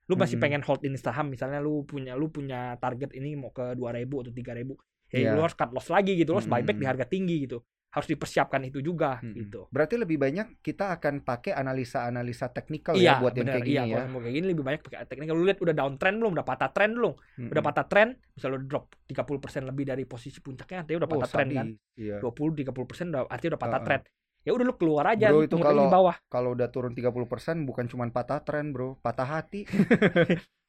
lu 0.08 0.16
masih 0.16 0.40
Mm-mm. 0.40 0.44
pengen 0.44 0.62
hold 0.64 0.80
ini 0.88 0.96
saham 0.96 1.28
misalnya 1.28 1.60
lu 1.60 1.84
punya 1.84 2.16
lu 2.16 2.32
punya 2.32 2.80
target 2.80 3.12
ini 3.12 3.36
mau 3.36 3.52
ke 3.52 3.76
2000 3.76 4.08
atau 4.24 4.32
3000 4.32 4.72
ya 5.08 5.20
Iya. 5.20 5.32
lu 5.36 5.44
harus 5.44 5.56
cut 5.56 5.72
loss 5.72 5.88
lagi 5.88 6.16
gitu 6.16 6.32
lu 6.32 6.40
harus 6.40 6.48
buyback 6.48 6.76
di 6.76 6.80
Mm-mm. 6.80 6.92
harga 6.96 7.06
tinggi 7.08 7.36
gitu 7.44 7.60
harus 7.98 8.08
dipersiapkan 8.08 8.62
itu 8.62 8.78
juga 8.80 9.18
Mm-mm. 9.20 9.34
gitu 9.36 9.66
Berarti 9.68 9.98
lebih 9.98 10.16
banyak 10.16 10.62
kita 10.62 10.94
akan 10.94 11.22
pakai 11.22 11.52
analisa-analisa 11.52 12.48
teknikal 12.50 12.94
iya 12.94 13.18
ya 13.18 13.20
buat 13.20 13.34
yang 13.34 13.44
bener, 13.44 13.54
kayak 13.56 13.66
gini 13.66 13.74
iya, 13.74 13.84
ya. 13.84 13.96
kalau 13.98 14.10
mau 14.10 14.20
kayak 14.22 14.36
gini 14.36 14.48
lebih 14.48 14.64
banyak 14.64 14.82
pakai 14.82 14.98
teknik 15.04 15.28
lu 15.28 15.42
lihat 15.42 15.58
udah 15.58 15.74
downtrend 15.74 16.18
belum 16.18 16.32
udah 16.32 16.46
patah 16.46 16.70
trend 16.70 16.94
belum 16.94 17.14
Mm-mm. 17.14 17.50
udah 17.50 17.64
patah 17.66 17.86
trend 17.86 18.12
misal 18.32 18.50
lu 18.54 18.60
drop 18.62 18.86
30% 19.06 19.26
lebih 19.66 19.84
dari 19.84 20.04
posisi 20.04 20.38
puncaknya 20.38 20.86
artinya 20.86 20.98
udah 21.00 21.10
Oh, 21.10 21.14
patah 21.18 21.32
trend 21.34 21.50
kan. 21.52 21.68
Iya. 21.96 22.18
20 22.22 22.62
30% 22.62 23.10
udah 23.10 23.22
artinya 23.26 23.52
udah 23.52 23.62
patah 23.62 23.74
Heeh. 23.76 23.88
trend 23.90 24.04
ya 24.44 24.52
udah 24.54 24.64
lu 24.64 24.76
keluar 24.76 25.06
aja 25.10 25.28
Bro, 25.28 25.44
itu 25.44 25.56
kalau- 25.58 25.84
di 25.84 25.92
bawah 25.92 26.16
Kalau 26.26 26.50
udah 26.54 26.68
turun 26.70 26.94
30% 26.94 27.12
bukan 27.64 27.86
cuma 27.86 28.08
patah 28.08 28.40
tren, 28.40 28.72
Bro, 28.72 28.96
patah 28.98 29.28
hati. 29.28 29.68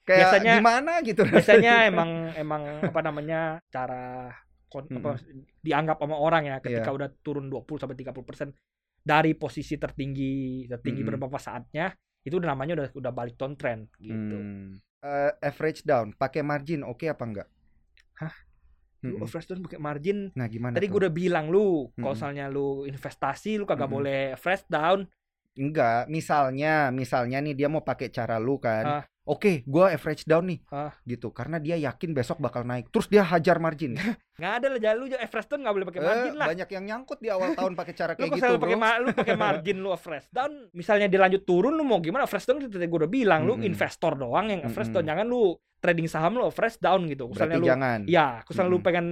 Kayak 0.02 0.18
Biasanya- 0.34 0.54
gimana 0.56 0.92
gitu 1.00 1.20
biasanya 1.22 1.74
emang 1.84 2.10
emang 2.34 2.62
apa 2.80 3.00
namanya 3.04 3.60
cara 3.68 4.32
kon- 4.68 4.86
Mm-mm. 4.86 5.00
apa, 5.00 5.18
dianggap 5.58 5.96
sama 5.98 6.16
orang 6.16 6.44
ya 6.44 6.56
ketika 6.60 6.88
Iya. 6.88 6.96
udah 6.96 7.08
turun 7.20 7.48
20 7.48 7.80
sampai 7.80 7.96
30% 7.96 8.52
dari 9.00 9.32
posisi 9.32 9.74
tertinggi 9.74 10.64
tertinggi 10.66 11.00
Mm-mm. 11.02 11.16
beberapa 11.16 11.40
saatnya 11.40 11.90
itu 12.20 12.36
udah 12.36 12.52
namanya 12.52 12.72
udah 12.76 12.86
udah 12.94 13.12
balik 13.12 13.34
downtrend 13.34 13.88
gitu. 13.96 14.36
Hmm. 14.36 14.76
Eh, 14.98 15.32
average 15.40 15.86
down, 15.86 16.10
pakai 16.12 16.42
margin 16.42 16.82
oke 16.82 17.06
apa 17.06 17.22
enggak? 17.22 17.48
Hah? 18.18 18.34
Lu 18.98 19.22
fresh 19.24 19.46
down 19.46 19.62
pakai 19.62 19.78
margin 19.78 20.34
Nah, 20.34 20.50
gimana 20.50 20.74
tadi 20.74 20.90
gue 20.90 20.98
udah 20.98 21.14
bilang 21.14 21.46
lu 21.46 21.86
kalau 21.94 22.12
Mm-mm. 22.12 22.18
misalnya 22.18 22.44
lu 22.50 22.82
investasi 22.82 23.54
lu 23.54 23.62
kagak 23.62 23.86
Mm-mm. 23.86 23.94
boleh 24.02 24.22
fresh 24.34 24.66
down 24.66 25.06
Enggak, 25.54 26.06
misalnya, 26.06 26.90
misalnya 26.90 27.38
nih 27.40 27.54
dia 27.54 27.66
mau 27.66 27.80
pakai 27.80 28.08
cara 28.08 28.36
lu 28.36 28.58
kan. 28.58 28.84
Ah. 28.84 29.04
Oke, 29.28 29.60
gua 29.64 29.92
average 29.92 30.24
down 30.24 30.48
nih. 30.48 30.60
Ah. 30.68 30.88
Gitu, 31.02 31.28
karena 31.30 31.56
dia 31.56 31.76
yakin 31.76 32.16
besok 32.16 32.40
bakal 32.40 32.64
naik. 32.64 32.88
Terus 32.88 33.06
dia 33.06 33.20
hajar 33.20 33.60
margin. 33.60 33.92
nggak 34.38 34.52
ada 34.54 34.66
lah 34.70 34.94
lu 34.94 35.10
fresh 35.26 35.50
down 35.50 35.66
nggak 35.66 35.74
boleh 35.74 35.86
pakai 35.90 35.98
Eh, 35.98 36.06
margin 36.06 36.34
lah 36.38 36.46
banyak 36.46 36.68
yang 36.70 36.84
nyangkut 36.86 37.18
di 37.18 37.26
awal 37.26 37.58
tahun 37.58 37.74
pakai 37.74 37.90
cara 37.90 38.12
lu 38.14 38.22
kayak 38.22 38.38
kalau 38.38 38.58
gitu, 38.62 38.78
ma- 38.78 38.98
lu 39.02 39.10
pakai 39.10 39.34
margin 39.34 39.76
lu 39.82 39.90
fresh 39.98 40.30
down 40.30 40.70
misalnya 40.70 41.10
dia 41.10 41.18
lanjut 41.18 41.42
turun 41.42 41.74
lu 41.74 41.82
mau 41.82 41.98
gimana 41.98 42.22
fresh 42.22 42.46
down 42.46 42.62
tadi 42.62 42.86
gue 42.86 42.98
udah 43.02 43.10
bilang 43.10 43.42
lu 43.42 43.58
Mm-mm. 43.58 43.66
investor 43.66 44.14
doang 44.14 44.46
yang 44.46 44.62
fresh 44.70 44.94
Mm-mm. 44.94 45.02
down 45.02 45.10
jangan 45.10 45.26
lu 45.26 45.58
trading 45.82 46.06
saham 46.06 46.38
lu 46.38 46.46
fresh 46.54 46.78
down 46.78 47.10
gitu 47.10 47.26
misalnya 47.26 47.58
Berarti 47.58 47.58
lu 47.58 47.66
jangan. 47.66 47.98
ya 48.06 48.26
misalnya 48.46 48.70
lu 48.70 48.78
Mm-mm. 48.78 48.86
pengen 48.86 49.06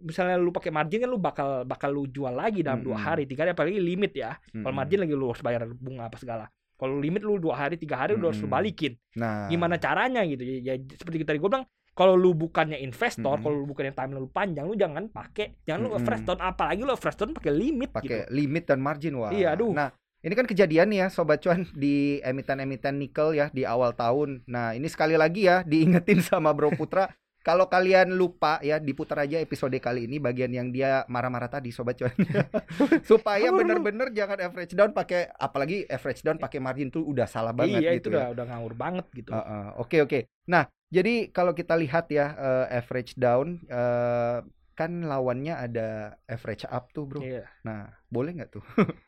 misalnya 0.00 0.36
lu 0.38 0.50
pakai 0.50 0.70
margin 0.70 1.04
kan 1.04 1.10
lu 1.10 1.18
bakal 1.18 1.62
bakal 1.62 1.90
lu 1.90 2.06
jual 2.06 2.30
lagi 2.30 2.62
dalam 2.62 2.80
dua 2.80 2.96
Mm-mm. 2.96 3.08
hari 3.08 3.22
tiga 3.26 3.44
hari 3.46 3.52
apalagi 3.52 3.78
limit 3.78 4.12
ya 4.14 4.34
kalau 4.38 4.70
Mm-mm. 4.70 4.74
margin 4.74 4.98
lagi 5.02 5.14
lu 5.14 5.26
harus 5.30 5.42
bayar 5.42 5.66
bunga 5.74 6.06
apa 6.06 6.16
segala 6.18 6.46
kalau 6.78 6.94
limit 6.98 7.26
lu 7.26 7.42
dua 7.42 7.54
hari 7.58 7.74
tiga 7.74 7.98
hari 7.98 8.14
udah 8.14 8.30
harus 8.30 8.40
lu 8.42 8.48
balikin 8.48 8.94
Nah, 9.18 9.50
gimana 9.50 9.76
caranya 9.76 10.22
gitu 10.24 10.46
ya, 10.46 10.72
ya 10.72 10.74
seperti 10.94 11.26
tadi 11.26 11.42
gue 11.42 11.50
bilang 11.50 11.66
kalau 11.98 12.14
lu 12.14 12.30
bukannya 12.30 12.78
investor 12.78 13.34
Mm-mm. 13.34 13.42
kalau 13.42 13.56
lu 13.58 13.66
bukannya 13.66 13.90
time 13.90 14.10
lu 14.14 14.30
panjang 14.30 14.64
lu 14.70 14.78
jangan 14.78 15.10
pakai 15.10 15.58
jangan 15.66 15.80
lu 15.82 15.88
Mm-mm. 15.90 16.06
fresh 16.06 16.22
down 16.22 16.38
apalagi 16.38 16.80
lu 16.86 16.94
fresh 16.94 17.18
down 17.18 17.34
pakai 17.34 17.50
limit 17.50 17.90
gitu 17.98 17.98
pakai 17.98 18.30
limit 18.30 18.64
dan 18.70 18.78
margin 18.78 19.18
wah. 19.18 19.34
Iya, 19.34 19.58
aduh. 19.58 19.74
Nah, 19.74 19.90
ini 20.22 20.34
kan 20.38 20.46
kejadian 20.46 20.94
nih 20.94 20.98
ya 21.02 21.06
sobat 21.10 21.42
cuan 21.42 21.66
di 21.82 22.22
emiten-emiten 22.22 22.94
nikel 23.02 23.34
ya 23.34 23.50
di 23.50 23.66
awal 23.66 23.98
tahun. 23.98 24.46
Nah, 24.46 24.78
ini 24.78 24.86
sekali 24.86 25.18
lagi 25.18 25.50
ya 25.50 25.66
diingetin 25.66 26.22
sama 26.30 26.54
Bro 26.54 26.78
Putra 26.78 27.10
kalau 27.48 27.64
kalian 27.64 28.12
lupa 28.12 28.60
ya 28.60 28.76
diputar 28.76 29.24
aja 29.24 29.40
episode 29.40 29.72
kali 29.80 30.04
ini 30.04 30.20
bagian 30.20 30.52
yang 30.52 30.68
dia 30.68 31.08
marah-marah 31.08 31.48
tadi 31.48 31.72
sobat 31.72 31.96
cuan. 31.96 32.12
Supaya 33.08 33.48
bener-bener 33.48 34.12
jangan 34.12 34.36
average 34.36 34.76
down 34.76 34.92
pakai 34.92 35.32
apalagi 35.32 35.88
average 35.88 36.20
down 36.20 36.36
pakai 36.36 36.60
margin 36.60 36.92
tuh 36.92 37.08
udah 37.08 37.24
salah 37.24 37.56
banget 37.56 37.80
iya 37.80 37.96
gitu 37.96 38.12
itu 38.12 38.20
ya. 38.20 38.28
udah 38.28 38.28
udah 38.36 38.44
ngawur 38.52 38.74
banget 38.76 39.06
gitu 39.16 39.32
Oke 39.80 40.04
oke. 40.04 40.28
Nah 40.52 40.68
jadi 40.92 41.32
kalau 41.32 41.56
kita 41.56 41.72
lihat 41.80 42.12
ya 42.12 42.36
eh, 42.36 42.84
average 42.84 43.16
down 43.16 43.64
eh, 43.64 44.44
kan 44.76 44.92
lawannya 45.08 45.56
ada 45.56 46.20
average 46.28 46.68
up 46.68 46.92
tuh 46.92 47.08
bro. 47.08 47.24
iya 47.24 47.48
Nah 47.64 47.96
boleh 48.12 48.36
nggak 48.36 48.60
tuh? 48.60 48.64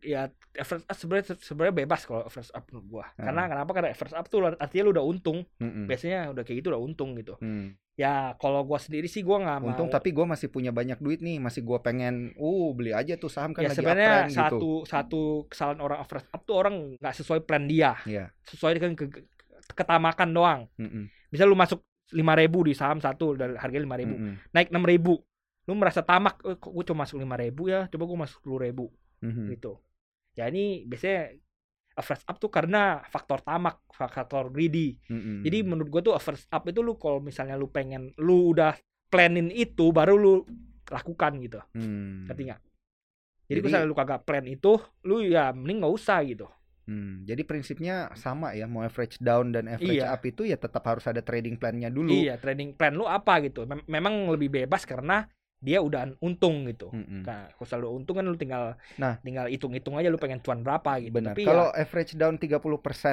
ya 0.00 0.30
average 0.54 0.84
up 0.84 0.94
sebenarnya 0.94 1.34
sebenarnya 1.36 1.74
bebas 1.76 2.00
kalau 2.02 2.22
average 2.22 2.50
up 2.50 2.64
menurut 2.66 2.86
gua 2.88 3.04
Hmm. 3.10 3.24
karena 3.24 3.42
kenapa 3.48 3.70
karena 3.72 3.88
average 3.90 4.14
up 4.14 4.26
tuh 4.26 4.38
artinya 4.48 4.82
lu 4.82 4.92
udah 4.92 5.04
untung 5.04 5.38
Mm-mm. 5.56 5.84
biasanya 5.84 6.30
udah 6.30 6.42
kayak 6.42 6.56
gitu 6.58 6.68
udah 6.68 6.78
untung 6.78 7.10
gitu 7.14 7.34
Hmm. 7.36 7.74
ya 7.92 8.14
kalau 8.34 8.62
gua 8.62 8.78
sendiri 8.78 9.06
sih 9.06 9.20
gua 9.20 9.38
nggak 9.38 9.58
mau 9.58 9.68
Untung 9.68 9.88
tapi 9.88 10.10
gue 10.10 10.22
masih 10.22 10.48
punya 10.48 10.70
banyak 10.70 10.98
duit 10.98 11.18
nih, 11.18 11.36
masih 11.36 11.60
gue 11.60 11.78
pengen, 11.78 12.30
uh 12.34 12.70
beli 12.70 12.90
aja 12.90 13.14
tuh 13.14 13.26
saham 13.26 13.50
kan 13.50 13.60
ya 13.60 13.68
lagi 13.68 13.76
sebenarnya 13.76 14.06
uptrend 14.06 14.30
gitu. 14.30 14.38
satu 14.38 14.70
satu 14.84 15.20
kesalahan 15.46 15.80
orang 15.80 15.98
average 15.98 16.28
up 16.28 16.42
tuh 16.42 16.54
orang 16.54 16.74
nggak 16.94 17.14
sesuai 17.16 17.40
plan 17.42 17.64
dia 17.64 17.98
Iya. 18.04 18.30
sesuai 18.44 18.72
dengan 18.72 18.92
ke- 18.94 19.26
ketamakan 19.68 20.30
doang 20.30 20.60
Mm-mm. 20.76 21.10
misal 21.28 21.44
lu 21.44 21.54
masuk 21.54 21.82
5000 22.08 22.24
di 22.62 22.72
saham 22.72 22.98
satu 22.98 23.34
dan 23.34 23.52
harga 23.54 23.76
5000 23.76 24.06
Mm-mm. 24.08 24.34
naik 24.48 24.70
6000 24.70 25.18
lu 25.66 25.72
merasa 25.74 26.00
tamak 26.00 26.38
eh, 26.42 26.56
kok 26.56 26.70
gue 26.70 26.84
cuma 26.86 27.02
masuk 27.02 27.18
5000 27.18 27.26
ya 27.66 27.80
coba 27.86 28.04
gue 28.04 28.18
masuk 28.20 28.40
10000 28.40 28.88
Mhm. 29.18 29.50
gitu. 29.50 29.74
Ya 30.38 30.46
ini 30.46 30.86
biasanya 30.86 31.34
average 31.98 32.24
up 32.24 32.36
tuh 32.38 32.46
karena 32.46 33.02
faktor 33.10 33.42
tamak, 33.42 33.82
faktor 33.90 34.54
greedy. 34.54 34.94
Mm-mm. 35.10 35.42
Jadi 35.42 35.66
menurut 35.66 35.90
gua 35.90 36.02
tuh 36.04 36.14
average 36.14 36.46
up 36.46 36.62
itu 36.62 36.78
lu 36.78 36.94
kalau 36.94 37.18
misalnya 37.18 37.58
lu 37.58 37.66
pengen 37.66 38.14
lu 38.22 38.54
udah 38.54 38.78
planning 39.10 39.50
itu 39.50 39.90
baru 39.90 40.14
lu 40.14 40.46
lakukan 40.86 41.42
gitu. 41.42 41.58
Hmm. 41.74 42.30
Ngerti 42.30 42.42
nggak? 42.46 42.60
Jadi, 42.62 42.70
Jadi- 43.50 43.58
kalau 43.58 43.66
misalnya 43.66 43.88
lu 43.90 43.96
kagak 43.96 44.22
plan 44.22 44.46
itu, 44.46 44.72
lu 45.02 45.16
ya 45.20 45.50
mending 45.50 45.82
nggak 45.82 45.94
usah 45.98 46.22
gitu. 46.22 46.46
Hmm, 46.88 47.20
Jadi 47.28 47.44
prinsipnya 47.44 48.08
sama 48.16 48.56
ya, 48.56 48.64
mau 48.64 48.80
average 48.80 49.20
down 49.20 49.52
dan 49.52 49.68
average 49.68 50.00
Iya. 50.00 50.08
up 50.08 50.24
itu 50.24 50.48
ya 50.48 50.56
tetap 50.56 50.80
harus 50.88 51.04
ada 51.04 51.20
trading 51.20 51.60
plan-nya 51.60 51.92
dulu. 51.92 52.08
Iya, 52.08 52.40
trading 52.40 52.72
plan 52.72 52.96
lu 52.96 53.04
apa 53.04 53.44
gitu. 53.44 53.68
Mem- 53.68 53.84
memang 53.84 54.32
lebih 54.32 54.48
bebas 54.48 54.88
karena 54.88 55.28
dia 55.58 55.78
udah 55.78 56.14
untung 56.18 56.64
gitu. 56.64 56.86
Mm-mm. 56.88 57.22
Nah, 57.22 57.50
kalau 57.50 57.66
selalu 57.66 57.88
untung 57.92 58.14
kan 58.14 58.22
lu 58.22 58.34
tinggal 58.34 58.78
Nah. 58.94 59.18
tinggal 59.18 59.46
hitung-hitung 59.46 59.94
aja 59.94 60.06
lu 60.06 60.16
pengen 60.16 60.38
cuan 60.38 60.62
berapa 60.62 60.98
gitu. 60.98 61.10
Benar. 61.12 61.34
Tapi 61.34 61.42
Kalau 61.42 61.66
ya, 61.68 61.82
average 61.82 62.14
down 62.14 62.34
30% 62.36 62.62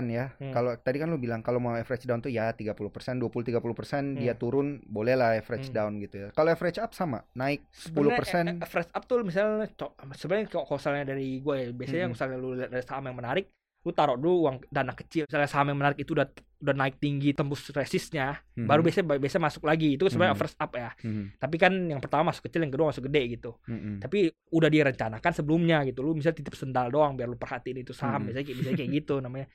ya. 0.08 0.26
Hmm. 0.36 0.52
Kalau 0.52 0.72
tadi 0.76 0.98
kan 0.98 1.10
lu 1.10 1.18
bilang 1.18 1.42
kalau 1.42 1.58
mau 1.58 1.74
average 1.74 2.06
down 2.06 2.20
tuh 2.20 2.30
ya 2.30 2.50
30%, 2.50 3.18
20 3.18 3.42
30% 3.44 4.14
dia 4.16 4.32
Hmm. 4.32 4.40
turun 4.40 4.68
bolehlah 4.84 5.34
average 5.34 5.70
Hmm. 5.70 5.76
down 5.76 5.92
gitu 5.98 6.16
ya. 6.20 6.28
Kalau 6.32 6.50
average 6.50 6.78
up 6.78 6.92
sama, 6.92 7.26
naik 7.34 7.66
sebenarnya 7.72 8.22
10%. 8.22 8.46
a- 8.48 8.62
average 8.62 8.92
up 8.92 9.04
tuh 9.04 9.18
misalnya 9.22 9.66
sebenarnya 10.14 10.46
kalau 10.48 10.70
misalnya 10.72 11.04
dari 11.08 11.28
gue 11.40 11.56
ya, 11.56 11.68
biasanya 11.72 12.00
Mm-mm. 12.00 12.14
misalnya 12.14 12.38
lu 12.38 12.50
lihat 12.54 12.70
dari 12.70 12.84
saham 12.84 13.04
yang 13.04 13.18
menarik 13.18 13.50
lu 13.86 13.94
taruh 13.94 14.18
dulu 14.18 14.50
uang 14.50 14.56
dana 14.68 14.92
kecil 14.92 15.30
misalnya 15.30 15.46
saham 15.46 15.70
yang 15.70 15.78
menarik 15.78 16.02
itu 16.02 16.18
udah 16.18 16.26
udah 16.58 16.74
naik 16.74 16.98
tinggi 16.98 17.38
tembus 17.38 17.70
resistnya 17.70 18.42
Mhm. 18.58 18.66
baru 18.66 18.82
biasanya 18.82 19.06
biasa 19.22 19.38
masuk 19.38 19.64
lagi 19.64 19.94
itu 19.94 20.10
sebenarnya 20.10 20.34
Mhm. 20.34 20.38
average 20.42 20.58
up 20.58 20.72
ya 20.74 20.90
Mhm. 21.06 21.24
tapi 21.38 21.56
kan 21.56 21.74
yang 21.86 22.02
pertama 22.02 22.34
masuk 22.34 22.50
kecil 22.50 22.66
yang 22.66 22.74
kedua 22.74 22.90
masuk 22.90 23.06
gede 23.06 23.22
gitu 23.38 23.52
Mhm. 23.70 24.02
tapi 24.02 24.18
udah 24.50 24.70
direncanakan 24.74 25.32
sebelumnya 25.32 25.86
gitu 25.86 26.02
lu 26.02 26.18
misalnya 26.18 26.42
titip 26.42 26.58
sendal 26.58 26.90
doang 26.90 27.14
biar 27.14 27.30
lu 27.30 27.38
perhatiin 27.38 27.78
itu 27.80 27.94
saham 27.94 28.26
Mhm. 28.26 28.34
biasanya 28.34 28.46
kayak 28.50 28.58
biasanya 28.58 28.78
kayak 28.82 28.92
gitu 28.98 29.16
namanya 29.22 29.48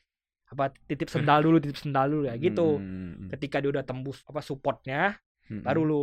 apa 0.50 0.64
titip 0.86 1.08
sendal 1.10 1.38
dulu 1.42 1.56
titip 1.58 1.78
sendal 1.78 2.06
dulu 2.06 2.24
ya 2.30 2.34
gitu 2.34 2.78
Mhm. 2.78 3.34
ketika 3.34 3.58
dia 3.58 3.70
udah 3.70 3.82
tembus 3.82 4.22
apa 4.24 4.38
supportnya 4.40 5.18
Mhm. 5.50 5.62
baru 5.66 5.82
lu 5.82 6.02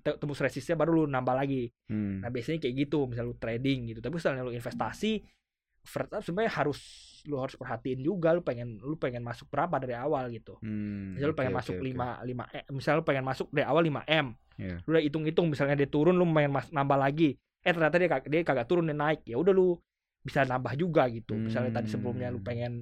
te- 0.00 0.16
tembus 0.16 0.40
resistnya 0.40 0.76
baru 0.76 0.92
lu 0.94 1.04
nambah 1.06 1.34
lagi 1.34 1.68
Hmm. 1.90 2.22
nah 2.22 2.30
biasanya 2.30 2.62
kayak 2.62 2.86
gitu 2.86 3.04
misal 3.04 3.28
lu 3.28 3.34
trading 3.34 3.90
gitu 3.90 4.00
tapi 4.00 4.14
misalnya 4.14 4.40
lu 4.40 4.54
investasi 4.54 5.20
first 5.86 6.10
up 6.10 6.20
sebenarnya 6.20 6.52
harus 6.52 6.78
lu 7.24 7.38
harus 7.38 7.54
perhatiin 7.54 7.98
juga 8.00 8.30
lu 8.30 8.42
pengen 8.42 8.78
lu 8.78 8.94
pengen 8.94 9.22
masuk 9.22 9.46
berapa 9.46 9.78
dari 9.78 9.94
awal 9.94 10.28
gitu 10.28 10.58
Hmm, 10.60 11.14
misal 11.14 11.30
lu 11.30 11.34
pengen 11.34 11.54
oke, 11.54 11.60
masuk 11.62 11.74
oke. 11.74 11.84
5 11.86 12.06
5 12.22 12.44
eh, 12.52 12.64
misal 12.70 12.92
lu 12.98 13.04
pengen 13.04 13.24
masuk 13.24 13.46
dari 13.50 13.64
awal 13.64 13.82
5 13.82 14.02
m 14.04 14.26
Iya. 14.56 14.80
lu 14.82 14.90
udah 14.90 15.02
hitung-hitung 15.02 15.46
misalnya 15.46 15.76
dia 15.76 15.84
turun 15.84 16.14
lu 16.14 16.24
pengen 16.26 16.48
mas- 16.50 16.70
nambah 16.70 16.96
lagi 16.96 17.36
eh 17.60 17.72
ternyata 17.72 17.96
dia 17.96 18.08
dia 18.22 18.40
kagak 18.42 18.64
turun 18.64 18.84
dia 18.84 18.94
naik 18.94 19.20
ya 19.22 19.36
udah 19.36 19.50
lu 19.50 19.76
bisa 20.20 20.42
nambah 20.42 20.72
juga 20.74 21.06
gitu 21.06 21.36
misalnya 21.36 21.76
tadi 21.76 21.88
sebelumnya 21.88 22.28
lu 22.28 22.40
Hmm. 22.40 22.46
pengen 22.46 22.72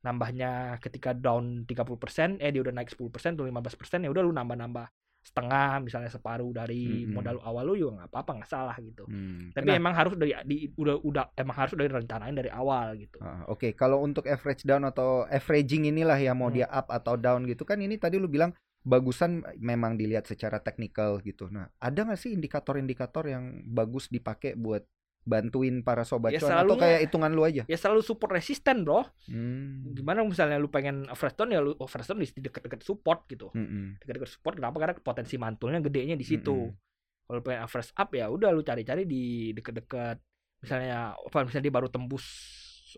nambahnya 0.00 0.50
ketika 0.80 1.12
down 1.12 1.62
30% 1.64 2.40
eh 2.40 2.48
dia 2.48 2.60
udah 2.60 2.72
naik 2.72 2.88
10% 2.88 3.36
atau 3.36 3.44
15% 3.44 4.00
ya 4.00 4.08
udah 4.08 4.22
lu 4.22 4.32
nambah-nambah 4.32 4.86
setengah 5.20 5.84
misalnya 5.84 6.10
separuh 6.10 6.50
dari 6.50 7.04
Mm-mm. 7.06 7.12
modal 7.14 7.38
awal 7.44 7.62
lu 7.68 7.74
juga 7.76 8.02
nggak 8.02 8.10
apa-apa 8.10 8.30
nggak 8.40 8.50
salah 8.50 8.76
gitu 8.80 9.04
Hmm. 9.06 9.52
tapi 9.52 9.68
Nah, 9.68 9.76
emang 9.76 9.94
harus 9.94 10.14
dari 10.16 10.32
di, 10.48 10.72
udah 10.74 10.96
udah 11.04 11.24
emang 11.36 11.56
harus 11.60 11.72
dari 11.76 11.90
rencanain 11.92 12.34
dari 12.34 12.50
awal 12.50 12.96
gitu 12.96 13.20
Ah, 13.20 13.44
Oke, 13.52 13.76
kalau 13.76 14.00
untuk 14.00 14.24
average 14.24 14.64
down 14.64 14.80
atau 14.88 15.28
averaging 15.28 15.92
inilah 15.92 16.16
ya 16.16 16.32
mau 16.32 16.48
Hmm. 16.48 16.56
dia 16.56 16.66
up 16.72 16.88
atau 16.88 17.20
down 17.20 17.44
gitu 17.44 17.68
kan 17.68 17.76
ini 17.76 18.00
tadi 18.00 18.16
lu 18.16 18.32
bilang 18.32 18.56
bagusan 18.80 19.44
memang 19.60 20.00
dilihat 20.00 20.24
secara 20.24 20.56
teknikal 20.56 21.20
gitu. 21.20 21.52
Nah, 21.52 21.68
ada 21.76 22.00
nggak 22.00 22.16
sih 22.16 22.32
indikator-indikator 22.32 23.28
yang 23.28 23.60
bagus 23.68 24.08
dipakai 24.08 24.56
buat 24.56 24.80
bantuin 25.20 25.84
para 25.84 26.02
sobat 26.02 26.32
Ya, 26.32 26.40
cuan 26.40 26.56
atau 26.56 26.76
kayak 26.76 27.04
hitungan 27.04 27.30
lu 27.30 27.44
aja? 27.44 27.62
ya 27.64 27.76
selalu 27.76 28.00
support 28.00 28.32
resisten 28.32 28.82
bro 28.82 29.04
Hmm. 29.28 29.84
gimana 29.92 30.24
misalnya 30.24 30.56
lu 30.56 30.66
pengen 30.66 31.06
overstone 31.06 31.52
ya 31.52 31.60
lu 31.60 31.76
overstone 31.76 32.20
di 32.20 32.32
deket-deket 32.34 32.80
support 32.80 33.24
gitu 33.26 33.52
Mm-mm. 33.52 34.00
deket-deket 34.00 34.30
support 34.30 34.56
kenapa 34.56 34.76
karena 34.76 34.94
potensi 34.96 35.36
mantulnya 35.36 35.78
gedenya 35.78 36.14
di 36.14 36.24
situ 36.24 36.72
Mm-mm. 36.72 37.26
kalau 37.26 37.40
pengen 37.40 37.62
average 37.62 37.92
up 37.92 38.10
ya 38.10 38.26
udah 38.26 38.50
lu 38.50 38.60
cari-cari 38.60 39.04
di 39.04 39.22
deket-deket 39.52 40.16
misalnya 40.60 41.14
apa 41.14 41.38
misalnya 41.40 41.64
dia 41.64 41.74
baru 41.74 41.88
tembus 41.88 42.26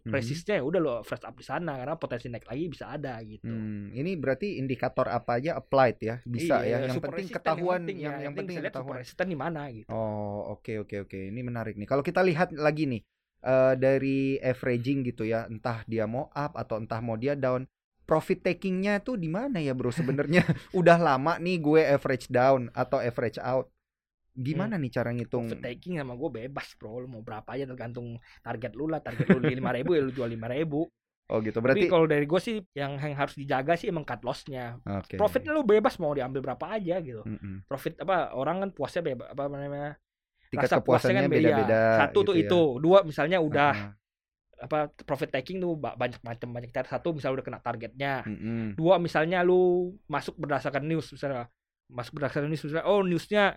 Resistnya 0.01 0.61
ya 0.61 0.65
udah 0.65 0.81
lo 0.81 0.93
average 1.03 1.27
up 1.27 1.35
di 1.37 1.45
sana 1.45 1.77
karena 1.77 1.95
potensi 1.99 2.27
naik 2.31 2.47
lagi 2.49 2.65
bisa 2.71 2.89
ada 2.95 3.19
gitu 3.25 3.49
Hmm, 3.49 3.91
ini 3.93 4.15
berarti 4.15 4.57
indikator 4.63 5.11
apa 5.11 5.43
aja 5.43 5.59
applied 5.59 5.99
ya? 5.99 6.17
Bisa 6.23 6.63
Iya, 6.63 6.87
ya. 6.87 6.95
Yang 6.95 7.03
penting 7.03 7.27
ketahuan 7.29 7.83
penting 7.83 7.99
yang 7.99 8.15
ya. 8.15 8.25
yang 8.31 8.35
penting 8.39 8.57
ketahuan. 8.63 8.97
resisten 9.03 9.27
di 9.27 9.39
mana 9.39 9.61
gitu 9.75 9.91
Oh, 9.91 10.55
oke 10.55 10.87
oke 10.87 10.97
oke. 11.09 11.19
Ini 11.33 11.41
menarik 11.43 11.75
nih. 11.75 11.89
Kalau 11.91 12.07
kita 12.07 12.23
lihat 12.23 12.55
lagi 12.55 12.87
nih 12.87 13.03
eh, 13.43 13.75
dari 13.75 14.39
averaging 14.39 15.03
gitu 15.11 15.27
ya, 15.27 15.51
entah 15.51 15.83
dia 15.91 16.07
mau 16.07 16.31
up 16.31 16.55
atau 16.55 16.79
entah 16.79 17.03
mau 17.03 17.19
dia 17.19 17.35
down, 17.35 17.67
profit 18.07 18.45
takingnya 18.45 19.01
tuh 19.01 19.17
di 19.17 19.27
mana 19.27 19.59
ya, 19.59 19.75
Bro? 19.75 19.91
Sebenarnya 19.91 20.45
udah 20.79 21.01
lama 21.01 21.41
nih 21.41 21.59
gue 21.59 21.83
average 21.83 22.29
down 22.29 22.69
atau 22.77 23.01
average 23.03 23.41
out. 23.43 23.72
Gimana 24.33 24.75
nih 24.77 24.91
cara 24.91 25.11
ngitung? 25.11 25.45
Profit 25.47 25.61
taking 25.63 25.95
sama 25.97 26.15
gue 26.15 26.31
bebas 26.41 26.73
bro 26.75 26.99
lu 26.99 27.09
mau 27.09 27.21
berapa 27.21 27.45
aja 27.47 27.65
tergantung 27.65 28.17
target 28.41 28.73
lu 28.73 28.87
lah 28.87 28.99
target 28.99 29.29
lu 29.29 29.39
lima 29.41 29.71
ribu 29.71 29.93
ya 29.93 30.01
lu 30.01 30.11
jual 30.11 30.29
lima 30.29 30.49
ribu 30.49 30.89
Oh 31.31 31.41
gitu. 31.41 31.65
Berarti 31.65 31.89
kalau 31.89 32.05
dari 32.05 32.29
gue 32.29 32.37
sih 32.37 32.61
yang, 32.73 32.97
yang 32.97 33.17
harus 33.17 33.33
dijaga 33.33 33.73
sih 33.73 33.89
emang 33.89 34.05
cut 34.05 34.21
lossnya 34.21 34.77
Oke. 34.85 35.17
profitnya 35.17 35.53
lu 35.53 35.65
bebas 35.65 35.97
mau 35.97 36.13
diambil 36.13 36.45
berapa 36.45 36.77
aja 36.77 37.01
gitu 37.01 37.25
Mm-mm. 37.25 37.65
profit 37.65 37.97
apa 38.01 38.33
orang 38.33 38.61
kan 38.61 38.71
puasnya 38.71 39.01
bebas 39.03 39.29
apa 39.29 39.49
namanya 39.49 39.97
Tingkat 40.53 40.69
rasa 40.69 40.77
puasnya 40.79 40.85
kepuasannya 41.09 41.21
kan 41.21 41.31
beda. 41.33 41.41
beda-beda. 41.41 41.81
satu 42.05 42.19
tuh 42.23 42.35
gitu 42.37 42.43
ya. 42.43 42.49
itu 42.49 42.61
dua 42.81 42.99
misalnya 43.03 43.39
udah 43.41 43.73
Ah, 43.73 43.91
apa 44.63 44.79
profit 45.03 45.33
taking 45.33 45.59
tuh 45.59 45.75
ba- 45.75 45.97
banyak 45.97 46.21
macam 46.21 46.49
banyak 46.53 46.71
cara 46.71 46.87
satu 46.87 47.11
misalnya 47.11 47.41
udah 47.41 47.47
kena 47.49 47.61
targetnya 47.61 48.13
mm-mm. 48.23 48.77
dua 48.77 49.01
misalnya 49.01 49.41
lu 49.41 49.91
masuk 50.07 50.37
berdasarkan 50.37 50.85
news 50.85 51.09
misalnya 51.09 51.49
masuk 51.89 52.13
berdasarkan 52.15 52.47
news 52.47 52.61
misalnya 52.61 52.85
oh 52.85 53.01
newsnya 53.01 53.57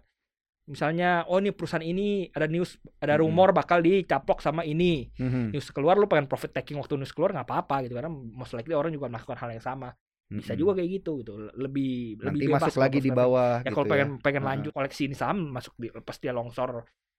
misalnya 0.66 1.24
oh 1.26 1.38
ini 1.38 1.54
perusahaan 1.54 1.82
ini 1.82 2.30
ada 2.30 2.46
news 2.46 2.76
ada 2.98 3.14
Mm-mm. 3.14 3.22
rumor 3.22 3.54
bakal 3.54 3.80
dicaplok 3.80 4.42
sama 4.42 4.62
ini 4.62 5.14
Mhm. 5.16 5.54
news 5.54 5.70
keluar 5.70 5.94
lu 5.96 6.06
pengen 6.06 6.26
profit 6.26 6.50
taking 6.52 6.76
waktu 6.76 6.98
news 6.98 7.14
keluar 7.14 7.32
nggak 7.32 7.46
apa-apa 7.46 7.86
gitu 7.86 7.94
karena 7.94 8.10
most 8.10 8.54
likely 8.54 8.74
orang 8.74 8.90
juga 8.90 9.06
melakukan 9.06 9.38
hal 9.38 9.54
yang 9.54 9.62
sama 9.62 9.94
bisa 10.26 10.52
Mm-mm. 10.52 10.60
juga 10.60 10.72
kayak 10.82 10.90
gitu 10.90 11.12
gitu 11.22 11.34
lebih 11.54 12.18
Hmm. 12.18 12.34
Nanti 12.34 12.38
lebih 12.42 12.48
bebas 12.50 12.62
masuk 12.66 12.82
lagi 12.82 12.98
di 12.98 13.12
bawah 13.14 13.52
ya 13.56 13.64
gitu 13.64 13.76
kalau 13.78 13.86
pengen 13.86 14.10
pengen 14.20 14.42
Heeh. 14.42 14.52
lanjut 14.58 14.72
koleksi 14.74 15.02
ini 15.06 15.16
saham 15.16 15.38
masuk 15.54 15.74
di 15.78 15.88
pas 15.94 16.18
dia 16.18 16.34
longsor 16.34 16.70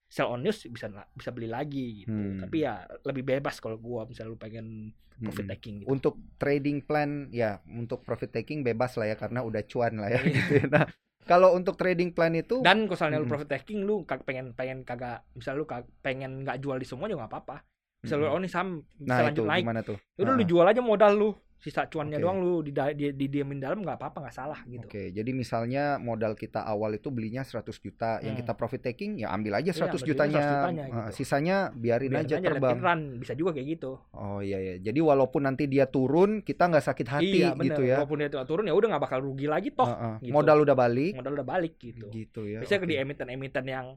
sell 0.07 0.27
on 0.27 0.43
news 0.43 0.59
bisa 0.67 0.87
bisa 1.13 1.29
beli 1.31 1.47
lagi 1.47 2.03
gitu 2.03 2.11
Hmm. 2.11 2.39
tapi 2.39 2.63
ya 2.63 2.83
lebih 3.03 3.23
bebas 3.23 3.59
kalau 3.59 3.79
gua 3.79 4.03
misalnya 4.03 4.31
lu 4.31 4.39
pengen 4.39 4.91
profit 5.17 5.43
Mm-mm. 5.43 5.53
taking 5.55 5.75
gitu 5.81 5.89
Untuk 5.89 6.13
trading 6.37 6.83
plan 6.83 7.31
ya, 7.33 7.57
untuk 7.65 8.05
profit 8.05 8.29
taking 8.29 8.61
bebas 8.61 8.93
lah 8.95 9.07
ya 9.07 9.15
karena 9.15 9.41
udah 9.41 9.65
cuan 9.65 9.97
lah 9.97 10.13
ya 10.13 10.21
Iya. 10.21 10.29
gitu 10.29 10.51
ya. 10.53 10.65
Nah, 10.69 10.85
kalau 11.27 11.51
untuk 11.51 11.75
trading 11.75 12.09
plan 12.09 12.31
itu 12.31 12.59
dan 12.59 12.83
kalau 12.83 12.95
misalnya 12.95 13.17
lu 13.17 13.21
Mm-mm. 13.21 13.31
profit 13.31 13.49
taking 13.51 13.79
lu 13.83 13.95
pengen 14.23 14.45
pengen 14.51 14.81
kagak 14.81 15.27
misalnya 15.31 15.59
lu 15.59 15.65
kag- 15.65 15.91
pengen 15.99 16.41
nggak 16.41 16.57
jual 16.57 16.75
di 16.75 16.83
semua 16.83 17.05
juga 17.05 17.23
nggak 17.23 17.33
apa-apa 17.33 17.57
misalnya 17.99 18.19
lu 18.19 18.25
Mm-mm. 18.25 18.35
oh 18.35 18.41
ini 18.41 18.49
saham 18.49 18.69
bisa 18.97 19.11
Nah, 19.11 19.17
lanjut 19.23 19.37
itu 19.37 19.43
naik 19.45 19.63
gimana 19.63 19.81
tuh? 19.81 19.97
ya 20.15 20.21
udah 20.21 20.33
lu 20.33 20.41
Ah. 20.41 20.47
jual 20.47 20.65
aja 20.65 20.81
modal 20.81 21.11
lu 21.13 21.29
sisa 21.57 21.83
cuannya 21.83 22.15
Oke. 22.15 22.23
doang 22.23 22.37
lu 22.37 22.61
di, 22.61 22.69
di, 22.69 23.09
di 23.11 23.25
diamin 23.27 23.57
dalam 23.57 23.81
nggak 23.81 23.97
apa-apa 23.97 24.17
nggak 24.21 24.35
salah 24.35 24.61
gitu 24.63 24.85
Oke, 24.85 25.09
jadi 25.09 25.25
misalnya 25.31 25.97
modal 25.97 26.33
kita 26.33 26.61
awal 26.61 26.93
itu 26.93 27.09
belinya 27.09 27.41
100 27.41 27.65
juta, 27.75 28.17
yang 28.19 28.31
Hmm. 28.31 28.39
kita 28.39 28.53
profit 28.53 28.81
taking 28.83 29.17
ya 29.17 29.29
ambil 29.29 29.57
aja 29.57 29.71
100 29.71 29.89
ambil 29.89 29.97
aja 29.97 30.05
jutanya, 30.05 30.37
100 30.39 30.53
jutanya 30.53 30.83
gitu. 30.85 31.09
sisanya 31.15 31.57
biarin, 31.71 32.09
Biarin 32.09 32.23
aja 32.23 32.35
aja 32.37 32.49
terbang. 32.51 32.77
run 32.77 33.01
bisa 33.17 33.33
juga 33.33 33.51
kayak 33.51 33.67
gitu 33.73 33.91
Oh 34.11 34.39
iya 34.39 34.57
ya, 34.59 34.75
jadi 34.79 34.99
walaupun 34.99 35.41
nanti 35.43 35.65
dia 35.65 35.85
turun, 35.85 36.39
kita 36.39 36.63
nggak 36.67 36.85
sakit 36.85 37.07
hati 37.09 37.39
iya 37.41 37.51
bener 37.51 37.73
gitu 37.73 37.81
ya. 37.83 37.97
walaupun 37.97 38.17
dia 38.19 38.29
turun 38.39 38.63
ya 38.63 38.73
udah 38.73 38.87
nggak 38.87 39.03
bakal 39.03 39.19
rugi 39.19 39.45
lagi 39.45 39.69
toh 39.71 39.83
Ah, 39.83 39.97
ah. 39.97 40.15
gitu. 40.19 40.29
Modal 40.31 40.61
udah 40.61 40.75
balik, 40.75 41.13
modal 41.15 41.33
udah 41.33 41.47
balik 41.47 41.73
gitu 41.77 42.05
gitu 42.07 42.45
ya. 42.45 42.61
biasanya 42.61 42.79
oke. 42.79 42.87
di 42.87 42.95
emiten-emiten 42.97 43.65
yang 43.65 43.87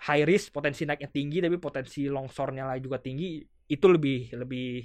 high 0.00 0.22
risk 0.22 0.50
potensi 0.50 0.82
naiknya 0.82 1.08
tinggi 1.08 1.38
tapi 1.38 1.56
potensi 1.56 2.04
longsornya 2.06 2.66
lagi 2.66 2.82
juga 2.82 2.98
tinggi 2.98 3.40
itu 3.64 3.86
lebih 3.86 4.34
lebih 4.34 4.84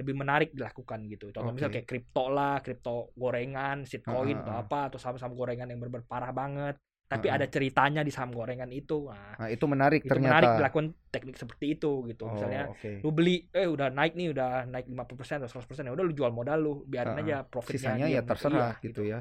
lebih 0.00 0.14
menarik 0.18 0.48
dilakukan 0.56 0.98
gitu 1.06 1.30
contoh 1.34 1.52
Oke. 1.52 1.56
misal 1.56 1.70
kayak 1.70 1.86
kripto 1.90 2.26
lah 2.32 2.58
kripto 2.64 3.14
gorengan 3.14 3.86
shitcoin 3.86 4.36
ah, 4.36 4.42
atau 4.42 4.54
ah. 4.54 4.62
apa 4.66 4.78
atau 4.90 4.98
saham-saham 5.02 5.34
gorengan 5.38 5.68
yang 5.70 5.78
benar 5.82 6.02
parah 6.06 6.32
banget 6.34 6.74
tapi 7.06 7.26
Ah, 7.28 7.34
ah. 7.34 7.36
ada 7.38 7.46
ceritanya 7.46 8.00
di 8.02 8.10
saham 8.10 8.30
gorengan 8.34 8.70
itu 8.74 9.06
nah 9.08 9.38
Nah, 9.38 9.48
itu 9.50 9.64
menarik 9.66 10.02
itu 10.04 10.10
ternyata. 10.10 10.36
menarik 10.36 10.48
dilakukan 10.58 10.86
teknik 11.14 11.36
seperti 11.40 11.66
itu 11.78 11.90
gitu 12.10 12.22
Oh, 12.26 12.34
misalnya 12.34 12.68
oke. 12.70 12.92
lu 13.02 13.08
beli 13.14 13.48
eh 13.54 13.64
udah 13.64 13.88
naik 13.88 14.12
nih 14.18 14.28
udah 14.34 14.68
naik 14.68 14.86
50% 14.90 15.36
atau 15.40 15.48
100% 15.50 15.88
ya 15.88 15.92
udah 15.96 16.04
lu 16.04 16.12
jual 16.12 16.32
modal 16.34 16.58
lu 16.60 16.72
biarin 16.84 17.16
Ah, 17.16 17.22
aja 17.22 17.36
profitnya 17.46 17.88
Sisanya 17.88 18.06
ya 18.14 18.20
terserah 18.28 18.72
iya, 18.76 18.84
gitu 18.84 19.00
ya. 19.12 19.18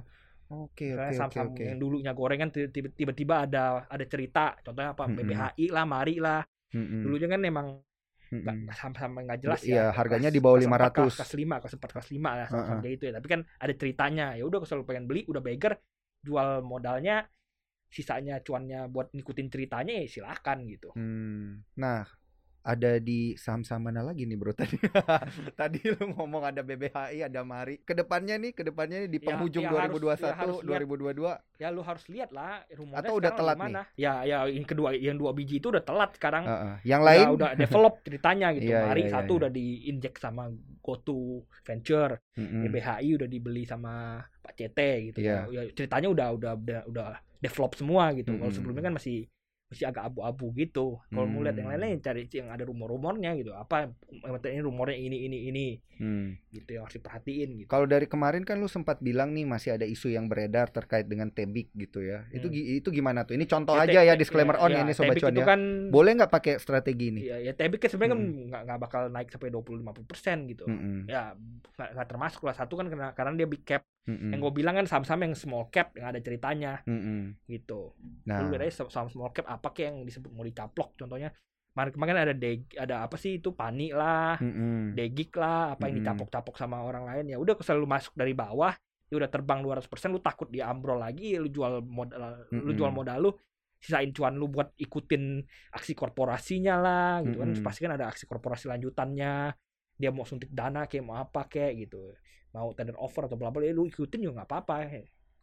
Oke, 0.54 0.94
Misalnya 0.94 1.14
oke, 1.14 1.16
oke, 1.20 1.20
saham-saham 1.20 1.50
oke. 1.50 1.64
yang 1.66 1.80
dulunya 1.82 2.12
gorengan 2.14 2.50
tiba- 2.54 2.94
tiba-tiba 2.94 3.36
ada 3.48 3.64
ada 3.90 4.06
cerita 4.06 4.54
contohnya 4.62 4.92
apa 4.94 5.04
Mm-mm. 5.08 5.18
BBHI 5.18 5.66
lah 5.74 5.86
Mari 5.90 6.16
lah 6.22 6.42
Mm-mm, 6.74 7.04
dulunya 7.04 7.28
kan 7.34 7.42
memang. 7.42 7.68
Nggak 8.42 8.58
yang 9.20 9.26
nggak 9.30 9.42
jelas 9.46 9.62
Iya, 9.62 9.76
ya. 9.76 9.86
harganya 9.94 10.30
Kelas- 10.30 10.38
di 10.38 10.42
bawah 10.42 10.58
empat, 10.58 10.70
500. 10.90 11.14
kelas 11.22 11.34
5 11.38 11.56
kelas 11.62 11.74
4 11.78 11.92
kelas 11.94 12.08
5 12.10 12.30
lah 12.34 12.48
kayak 12.82 12.94
gitu 12.98 13.04
ya. 13.06 13.14
Tapi 13.20 13.28
kan 13.30 13.40
ada 13.60 13.74
ceritanya 13.78 14.26
ya 14.34 14.44
udah 14.50 14.60
kalau 14.66 14.84
pengen 14.84 15.06
beli 15.06 15.22
udah 15.30 15.42
beggar 15.44 15.74
jual 16.24 16.50
modalnya 16.64 17.28
sisanya 17.94 18.42
cuannya 18.42 18.90
buat 18.90 19.14
ngikutin 19.14 19.48
ceritanya 19.54 19.94
ya 20.02 20.06
silahkan 20.10 20.58
gitu. 20.66 20.90
Hmm. 20.98 21.62
Nah, 21.78 22.02
ada 22.64 22.96
di 22.96 23.36
saham-saham 23.36 23.84
mana 23.84 24.00
lagi 24.00 24.24
nih 24.24 24.34
bro 24.34 24.56
tadi? 24.56 24.80
tadi 25.54 25.84
lu 25.86 26.12
ngomong 26.12 26.44
ada 26.46 26.62
BBHI, 26.62 27.20
ada 27.22 27.44
Mari. 27.44 27.80
Ke 27.80 27.92
depannya 27.94 28.36
nih, 28.36 28.52
ke 28.52 28.64
depannya 28.64 29.04
nih 29.04 29.10
di 29.10 29.20
Ya, 29.20 29.28
penghujung 29.28 29.64
ya 29.64 29.72
harus- 29.78 30.00
2021, 30.00 30.24
ya 30.24 30.34
harus 30.34 30.58
lihat. 30.58 30.80
2022. 30.80 31.34
ya 31.56 31.68
lu 31.70 31.82
harus 31.82 32.04
lihat 32.08 32.30
lah 32.32 32.64
rumornya 32.70 33.04
Atau 33.04 33.14
udah 33.16 33.32
telat 33.34 33.56
gimana. 33.56 33.82
ya 33.96 34.14
ya 34.24 34.38
yang 34.46 34.64
kedua 34.64 34.90
yang 34.92 35.16
dua 35.16 35.32
biji 35.32 35.58
itu 35.58 35.70
udah 35.70 35.80
telat 35.82 36.12
sekarang 36.14 36.44
Heeh. 36.44 36.76
Yang 36.86 37.00
udah, 37.00 37.08
lain? 37.08 37.26
udah 37.32 37.50
develop 37.54 37.94
ceritanya 38.02 38.48
gitu 38.52 38.68
Iya, 38.70 38.80
Mari 38.82 38.96
iya, 38.98 39.08
iya, 39.08 39.14
satu 39.14 39.32
iya. 39.34 39.40
udah 39.40 39.50
diinjek 39.50 40.16
sama 40.18 40.44
GoTo 40.80 41.20
Venture 41.62 42.12
Mm-mm. 42.34 42.62
BBHI 42.64 43.10
udah 43.14 43.28
dibeli 43.28 43.64
sama 43.64 43.94
Pak 44.42 44.54
CT 44.54 44.80
gitu 45.06 45.18
Iya. 45.20 45.48
ya 45.48 45.62
ceritanya 45.70 46.08
udah 46.10 46.28
udah 46.34 46.52
udah 46.58 46.80
udah 46.88 47.08
develop 47.38 47.72
semua 47.74 48.12
gitu 48.12 48.32
kalau 48.34 48.44
Mm-mm. 48.46 48.56
sebelumnya 48.56 48.84
kan 48.84 48.94
masih 48.94 49.28
masih 49.74 49.90
agak 49.90 50.04
abu-abu 50.08 50.54
gitu 50.54 51.02
kalau 51.10 51.26
mau 51.26 51.42
lihat 51.42 51.58
yang 51.58 51.68
Hmm. 51.68 51.76
lain-lain 51.76 51.98
cari 52.00 52.30
yang 52.30 52.48
ada 52.48 52.64
rumor-rumornya 52.64 53.34
gitu 53.36 53.52
apa 53.52 53.90
ini 54.46 54.62
rumornya 54.62 54.96
ini 54.96 55.18
ini 55.26 55.38
ini 55.50 55.68
Hmm. 55.94 56.34
gitu 56.50 56.74
yang 56.74 56.90
harus 56.90 56.98
diperhatiin 56.98 57.50
gitu 57.64 57.70
Kalau 57.70 57.86
dari 57.86 58.10
kemarin 58.10 58.42
kan 58.42 58.58
lu 58.58 58.66
sempat 58.66 58.98
bilang 58.98 59.30
nih 59.34 59.46
masih 59.46 59.78
ada 59.78 59.86
isu 59.86 60.10
yang 60.10 60.26
beredar 60.26 60.74
terkait 60.74 61.06
dengan 61.06 61.30
Tebik 61.30 61.70
gitu 61.74 62.02
ya. 62.02 62.26
Itu 62.34 62.50
Hmm. 62.50 62.56
gi- 62.58 62.82
itu 62.82 62.90
gimana 62.90 63.30
tuh? 63.30 63.38
Ini 63.38 63.46
contoh 63.46 63.78
Ya, 63.78 63.86
aja 63.86 64.00
ya 64.02 64.14
Te- 64.18 64.22
disclaimer 64.26 64.58
ya, 64.58 64.64
on 64.66 64.72
ya, 64.74 64.78
ya 64.78 64.84
ini 64.86 64.94
sobat 64.94 65.16
cuan 65.22 65.34
itu 65.34 65.42
ya. 65.42 65.46
kan 65.46 65.62
Boleh 65.94 66.12
nggak 66.18 66.32
pakai 66.34 66.54
strategi 66.58 67.14
ini? 67.14 67.22
ya, 67.30 67.38
ya 67.38 67.54
Tebik 67.54 67.78
kan 67.86 67.90
sebenarnya 67.94 68.14
kan 68.18 68.22
Mm-mm. 68.26 68.46
nggak 68.50 68.62
nggak 68.66 68.80
bakal 68.82 69.02
naik 69.14 69.30
sampai 69.30 69.50
20-50% 69.54 70.38
gitu 70.50 70.66
Mm-mm. 70.66 71.06
ya 71.06 71.38
nggak 71.78 72.08
termasuk 72.10 72.42
lah 72.42 72.58
satu 72.58 72.74
kan 72.74 72.90
karena 72.90 73.14
karena 73.14 73.32
dia 73.38 73.48
big 73.50 73.62
cap 73.62 73.86
Mm-mm. 74.04 74.36
yang 74.36 74.40
gue 74.44 74.52
bilang 74.52 74.76
kan 74.76 74.84
saham-saham 74.84 75.32
yang 75.32 75.36
small 75.36 75.72
cap 75.72 75.96
yang 75.96 76.12
ada 76.12 76.20
ceritanya 76.20 76.84
Mm-mm. 76.84 77.40
gitu 77.48 77.96
Nah, 78.28 78.44
lu 78.44 78.52
lihat 78.52 78.76
saham 78.76 79.08
small 79.08 79.32
cap 79.32 79.48
apa 79.48 79.72
kayak 79.72 79.96
yang 79.96 79.98
disebut 80.04 80.32
mau 80.36 80.44
dicaplok 80.44 81.00
contohnya 81.00 81.32
kemarin 81.74 81.92
kemarin 81.96 82.18
ada 82.20 82.34
deg 82.36 82.68
ada 82.76 82.96
apa 83.08 83.16
sih 83.16 83.40
itu 83.40 83.56
pani 83.56 83.96
lah 83.96 84.38
mm-mm. 84.38 84.94
degik 84.94 85.34
lah 85.40 85.74
apa 85.74 85.88
yang 85.88 86.04
Mm-mm. 86.04 86.06
dicaplok-caplok 86.06 86.56
sama 86.60 86.84
orang 86.84 87.08
lain 87.08 87.34
ya 87.34 87.38
udah 87.40 87.56
kalau 87.56 87.82
lu 87.82 87.90
masuk 87.90 88.14
dari 88.14 88.36
bawah 88.36 88.76
dia 89.08 89.16
udah 89.18 89.30
terbang 89.32 89.64
200% 89.64 89.88
lu 90.14 90.22
takut 90.22 90.48
dia 90.52 90.68
ambrol 90.68 91.00
lagi 91.00 91.40
lu 91.40 91.48
jual 91.48 91.80
modal 91.82 92.46
lu 92.52 92.60
Mm-mm. 92.60 92.78
jual 92.78 92.92
modal 92.92 93.18
lu 93.24 93.32
sisain 93.84 94.12
cuan 94.16 94.36
lu 94.40 94.48
buat 94.48 94.72
ikutin 94.80 95.44
aksi 95.76 95.92
korporasinya 95.96 96.76
lah 96.80 97.12
gitu 97.24 97.40
kan 97.40 97.52
Mm-mm. 97.52 97.66
pasti 97.66 97.80
kan 97.84 97.96
ada 97.96 98.08
aksi 98.08 98.28
korporasi 98.28 98.68
lanjutannya 98.72 99.52
dia 100.04 100.12
mau 100.12 100.28
suntik 100.28 100.52
dana 100.52 100.84
kayak 100.84 101.04
mau 101.08 101.16
apa 101.16 101.48
kayak 101.48 101.88
gitu 101.88 102.12
mau 102.52 102.76
tender 102.76 103.00
offer 103.00 103.32
atau 103.32 103.40
bla 103.40 103.50
bla 103.50 103.64
ya 103.64 103.72
lu 103.72 103.88
ikutin 103.88 104.20
juga 104.20 104.44
nggak 104.44 104.50
apa-apa 104.52 104.76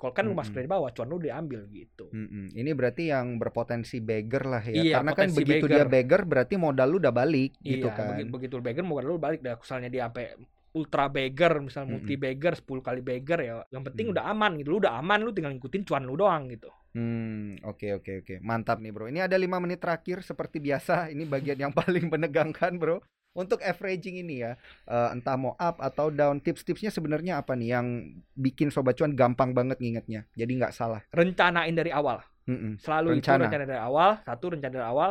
kalau 0.00 0.12
kan 0.16 0.24
lu 0.24 0.32
masuk 0.32 0.56
Mm-mm. 0.56 0.58
dari 0.64 0.68
bawah 0.68 0.88
cuan 0.92 1.08
lu 1.08 1.20
diambil 1.20 1.60
gitu 1.68 2.08
Mm-mm. 2.08 2.56
Ini 2.56 2.70
berarti 2.72 3.12
yang 3.12 3.36
berpotensi 3.36 4.00
beggar 4.00 4.48
lah 4.48 4.64
ya. 4.64 4.80
Iya, 4.80 4.94
Karena 4.96 5.12
kan 5.12 5.28
begitu 5.28 5.64
dia 5.68 5.84
beggar 5.84 6.24
berarti 6.24 6.56
modal 6.56 6.88
lu 6.88 6.96
udah 7.00 7.12
balik 7.12 7.52
gitu 7.60 7.84
iya 7.84 7.92
kan. 7.92 8.16
begitu, 8.16 8.30
begitu 8.32 8.52
lu 8.56 8.62
beggar 8.64 8.82
mau 8.84 8.96
lu 9.00 9.20
balik 9.20 9.44
dah 9.44 9.60
misalnya 9.60 9.88
dia 9.92 10.08
sampai 10.08 10.40
ultra 10.72 11.04
beggar 11.12 11.52
misalnya 11.60 11.92
Mm-mm. 11.92 12.00
multi 12.00 12.14
beggar 12.16 12.52
10 12.56 12.80
kali 12.80 13.00
beggar 13.04 13.38
ya 13.44 13.60
yang 13.68 13.84
penting 13.84 14.08
Mm. 14.08 14.12
udah 14.16 14.24
aman 14.30 14.50
gitu 14.56 14.68
lu 14.72 14.78
udah 14.80 14.94
aman 15.02 15.18
lu 15.20 15.30
tinggal 15.36 15.52
ngikutin 15.52 15.82
cuan 15.84 16.04
lu 16.08 16.16
doang 16.16 16.48
gitu 16.48 16.70
Hmm, 16.90 17.54
oke 17.62 18.02
oke 18.02 18.26
oke. 18.26 18.34
Mantap 18.42 18.82
nih, 18.82 18.90
Bro. 18.90 19.06
Ini 19.14 19.30
ada 19.30 19.38
lima 19.38 19.62
menit 19.62 19.78
terakhir 19.78 20.26
seperti 20.26 20.58
biasa. 20.58 21.06
Ini 21.14 21.22
bagian 21.22 21.54
yang 21.54 21.70
paling 21.78 22.10
menegangkan, 22.10 22.82
Bro. 22.82 22.98
Untuk 23.30 23.62
averaging 23.62 24.26
ini 24.26 24.42
ya, 24.42 24.58
eh, 24.86 25.08
entah 25.14 25.38
mau 25.38 25.54
up 25.54 25.78
atau 25.78 26.10
down, 26.10 26.42
tips-tipsnya 26.42 26.90
sebenarnya 26.90 27.38
apa 27.38 27.54
nih 27.54 27.78
yang 27.78 27.86
bikin 28.34 28.74
sobat 28.74 28.98
cuan 28.98 29.14
gampang 29.14 29.54
banget 29.54 29.78
ngingetnya. 29.78 30.26
Jadi 30.34 30.52
nggak 30.58 30.74
salah. 30.74 30.98
rencanain 31.14 31.70
dari 31.70 31.94
awal 31.94 32.18
Mm-mm. 32.48 32.82
selalu 32.82 33.22
Rencana. 33.22 33.46
itu 33.46 33.46
rencana 33.46 33.64
dari 33.68 33.78
awal 33.78 34.10
satu 34.26 34.44
rencana 34.50 34.72
dari 34.74 34.82
awal 34.82 35.10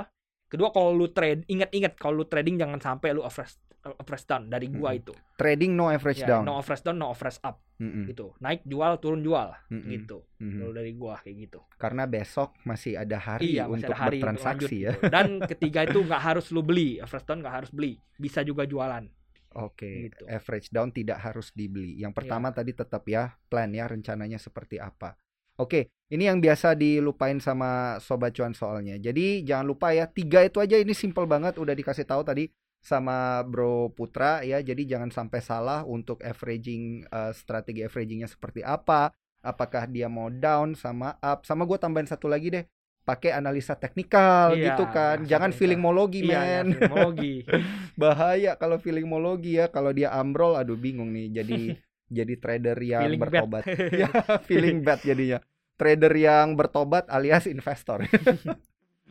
kedua 0.50 0.74
kalau 0.74 0.92
lu 0.92 1.08
trade 1.08 1.48
ingat-ingat 1.48 1.96
kalau 1.96 2.20
lu 2.20 2.26
trading 2.28 2.60
jangan 2.60 2.82
sampai 2.82 3.16
lu 3.16 3.24
average 3.24 3.56
average 3.80 4.26
down 4.26 4.48
dari 4.48 4.68
gua 4.68 4.92
Mm-mm. 4.92 5.02
itu 5.02 5.14
Trading 5.34 5.72
no 5.72 5.88
average 5.88 6.20
Ya, 6.20 6.36
down. 6.36 6.44
no 6.44 6.56
average 6.56 6.84
down 6.84 6.98
no 6.98 7.08
average 7.08 7.40
up 7.40 7.64
Mm-mm. 7.80 8.06
gitu 8.06 8.36
naik 8.38 8.62
jual 8.64 9.00
turun 9.00 9.22
jual 9.22 9.56
Mm-mm. 9.70 9.88
gitu 9.90 10.28
Mhm. 10.38 10.60
kalau 10.60 10.74
dari 10.74 10.92
gua 10.94 11.16
kayak 11.18 11.36
gitu 11.42 11.60
Karena 11.76 12.04
besok 12.04 12.56
masih 12.62 12.96
ada 12.96 13.16
hari 13.16 13.56
iya 13.56 13.66
untuk 13.66 13.92
ada 13.92 14.00
hari 14.02 14.20
bertransaksi 14.20 14.44
lanjut 14.68 14.70
ya. 14.70 14.92
gitu. 14.94 15.08
dan 15.08 15.28
ketiga 15.42 15.80
itu 15.84 16.00
nggak 16.00 16.22
harus 16.22 16.46
lu 16.50 16.60
beli 16.60 17.00
average 17.00 17.24
down 17.24 17.40
nggak 17.40 17.56
harus 17.56 17.72
beli 17.72 17.92
bisa 18.16 18.44
juga 18.44 18.64
jualan 18.64 19.08
Oke, 19.50 20.14
Gitu. 20.14 20.30
average 20.30 20.70
down 20.70 20.94
tidak 20.94 21.18
harus 21.20 21.50
dibeli. 21.52 21.98
Yang 21.98 22.14
pertama 22.14 22.54
Iya. 22.54 22.62
tadi 22.62 22.72
tetap 22.72 23.02
ya 23.10 23.34
plan 23.50 23.74
ya 23.74 23.90
rencananya 23.90 24.38
seperti 24.38 24.78
apa. 24.78 25.18
Oke, 25.58 25.90
ini 26.08 26.30
yang 26.30 26.38
biasa 26.38 26.78
dilupain 26.78 27.42
sama 27.42 27.98
sobat 27.98 28.32
cuan 28.32 28.54
soalnya. 28.54 28.96
Jadi 28.96 29.42
jangan 29.42 29.66
lupa 29.66 29.90
ya 29.90 30.06
tiga 30.06 30.46
itu 30.46 30.62
aja 30.62 30.78
ini 30.78 30.94
simple 30.94 31.26
banget 31.26 31.58
udah 31.58 31.74
dikasih 31.74 32.06
tahu 32.06 32.22
tadi 32.22 32.46
sama 32.80 33.44
Bro 33.46 33.94
Putra 33.94 34.42
ya. 34.44 34.60
Jadi 34.60 34.88
jangan 34.88 35.12
sampai 35.12 35.40
salah 35.44 35.84
untuk 35.86 36.20
averaging 36.24 37.06
eh, 37.06 37.32
strategi 37.36 37.84
averagingnya 37.86 38.28
seperti 38.32 38.64
apa. 38.64 39.12
Apakah 39.40 39.88
dia 39.88 40.12
mau 40.12 40.28
down 40.28 40.76
sama 40.76 41.16
up? 41.24 41.48
Sama 41.48 41.64
gue 41.64 41.80
tambahin 41.80 42.08
satu 42.08 42.28
lagi 42.28 42.52
deh. 42.52 42.66
Pakai 43.08 43.34
analisa 43.34 43.74
teknikal 43.74 44.54
Iya, 44.54 44.76
gitu 44.76 44.86
kan. 44.92 45.24
Jangan 45.26 45.50
feelingmologi 45.56 46.22
iya 46.22 46.40
men. 46.62 46.68
ya, 46.76 46.78
filmologi 46.78 47.36
bahaya 48.02 48.54
kalau 48.56 48.78
feelingmologi 48.78 49.58
ya 49.58 49.66
kalau 49.68 49.92
dia 49.92 50.14
ambrol 50.14 50.56
aduh 50.56 50.78
bingung 50.78 51.10
nih 51.12 51.28
jadi 51.42 51.60
jadi 52.18 52.34
trader 52.42 52.78
yang 52.82 53.02
Feeling 53.06 53.22
bad. 53.26 53.44
bertobat 53.44 53.64
ya 54.02 54.10
feeling 54.46 54.78
bad 54.86 55.00
jadinya 55.02 55.40
trader 55.78 56.14
yang 56.14 56.54
bertobat 56.58 57.06
alias 57.10 57.46
investor 57.46 58.06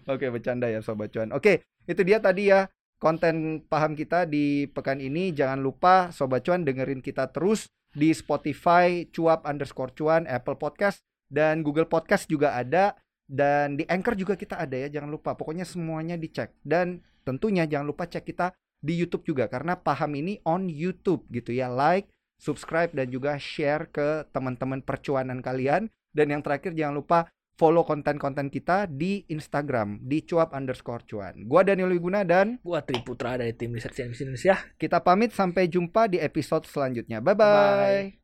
oke 0.06 0.26
bercanda 0.30 0.66
ya 0.70 0.80
sobat 0.80 1.10
cuan 1.12 1.30
oke 1.34 1.62
itu 1.88 2.02
dia 2.04 2.18
tadi 2.20 2.50
ya 2.52 2.66
konten 2.98 3.64
paham 3.64 3.94
kita 3.94 4.26
di 4.26 4.66
pekan 4.68 4.98
ini. 4.98 5.30
Jangan 5.32 5.62
lupa 5.62 6.10
sobat 6.10 6.44
cuan 6.44 6.66
dengerin 6.66 7.00
kita 7.00 7.30
terus 7.30 7.70
di 7.94 8.12
Spotify 8.12 9.08
cuap 9.08 9.46
underscore 9.48 9.94
cuan 9.96 10.28
Apple 10.28 10.60
Podcast 10.60 11.00
dan 11.30 11.64
Google 11.64 11.88
Podcast 11.88 12.28
juga 12.28 12.58
ada. 12.58 12.98
Dan 13.28 13.76
di 13.76 13.84
Anchor 13.84 14.16
juga 14.16 14.34
kita 14.40 14.56
ada 14.56 14.76
ya 14.76 14.88
jangan 14.88 15.12
lupa. 15.12 15.36
Pokoknya 15.36 15.64
semuanya 15.64 16.16
dicek. 16.16 16.52
Dan 16.64 17.04
tentunya 17.22 17.64
jangan 17.68 17.88
lupa 17.92 18.08
cek 18.08 18.24
kita 18.24 18.52
di 18.78 18.94
YouTube 18.94 19.26
juga 19.26 19.50
karena 19.50 19.76
paham 19.76 20.16
ini 20.16 20.40
on 20.48 20.66
YouTube 20.66 21.28
gitu 21.28 21.52
ya. 21.52 21.68
Like 21.68 22.08
subscribe 22.38 22.94
dan 22.94 23.10
juga 23.10 23.36
share 23.36 23.90
ke 23.90 24.26
teman-teman 24.32 24.80
percuanan 24.80 25.44
kalian. 25.44 25.92
Dan 26.08 26.32
yang 26.32 26.40
terakhir 26.40 26.72
jangan 26.72 27.04
lupa 27.04 27.28
follow 27.58 27.82
konten-konten 27.82 28.48
kita 28.48 28.86
di 28.86 29.26
Instagram 29.26 29.98
di 30.06 30.22
cuap 30.22 30.54
underscore 30.54 31.02
cuan. 31.04 31.44
Gua 31.44 31.66
Daniel 31.66 31.90
Wiguna 31.90 32.22
dan 32.22 32.62
gua 32.62 32.80
Tri 32.86 33.02
Putra 33.02 33.34
dari 33.34 33.52
tim 33.52 33.74
riset 33.74 33.92
Indonesia. 33.98 34.54
kita 34.78 35.02
pamit 35.02 35.34
sampai 35.34 35.66
jumpa 35.66 36.06
di 36.06 36.22
episode 36.22 36.64
selanjutnya. 36.70 37.18
Bye 37.18 37.34
bye, 37.34 37.44
Bye. 37.44 38.18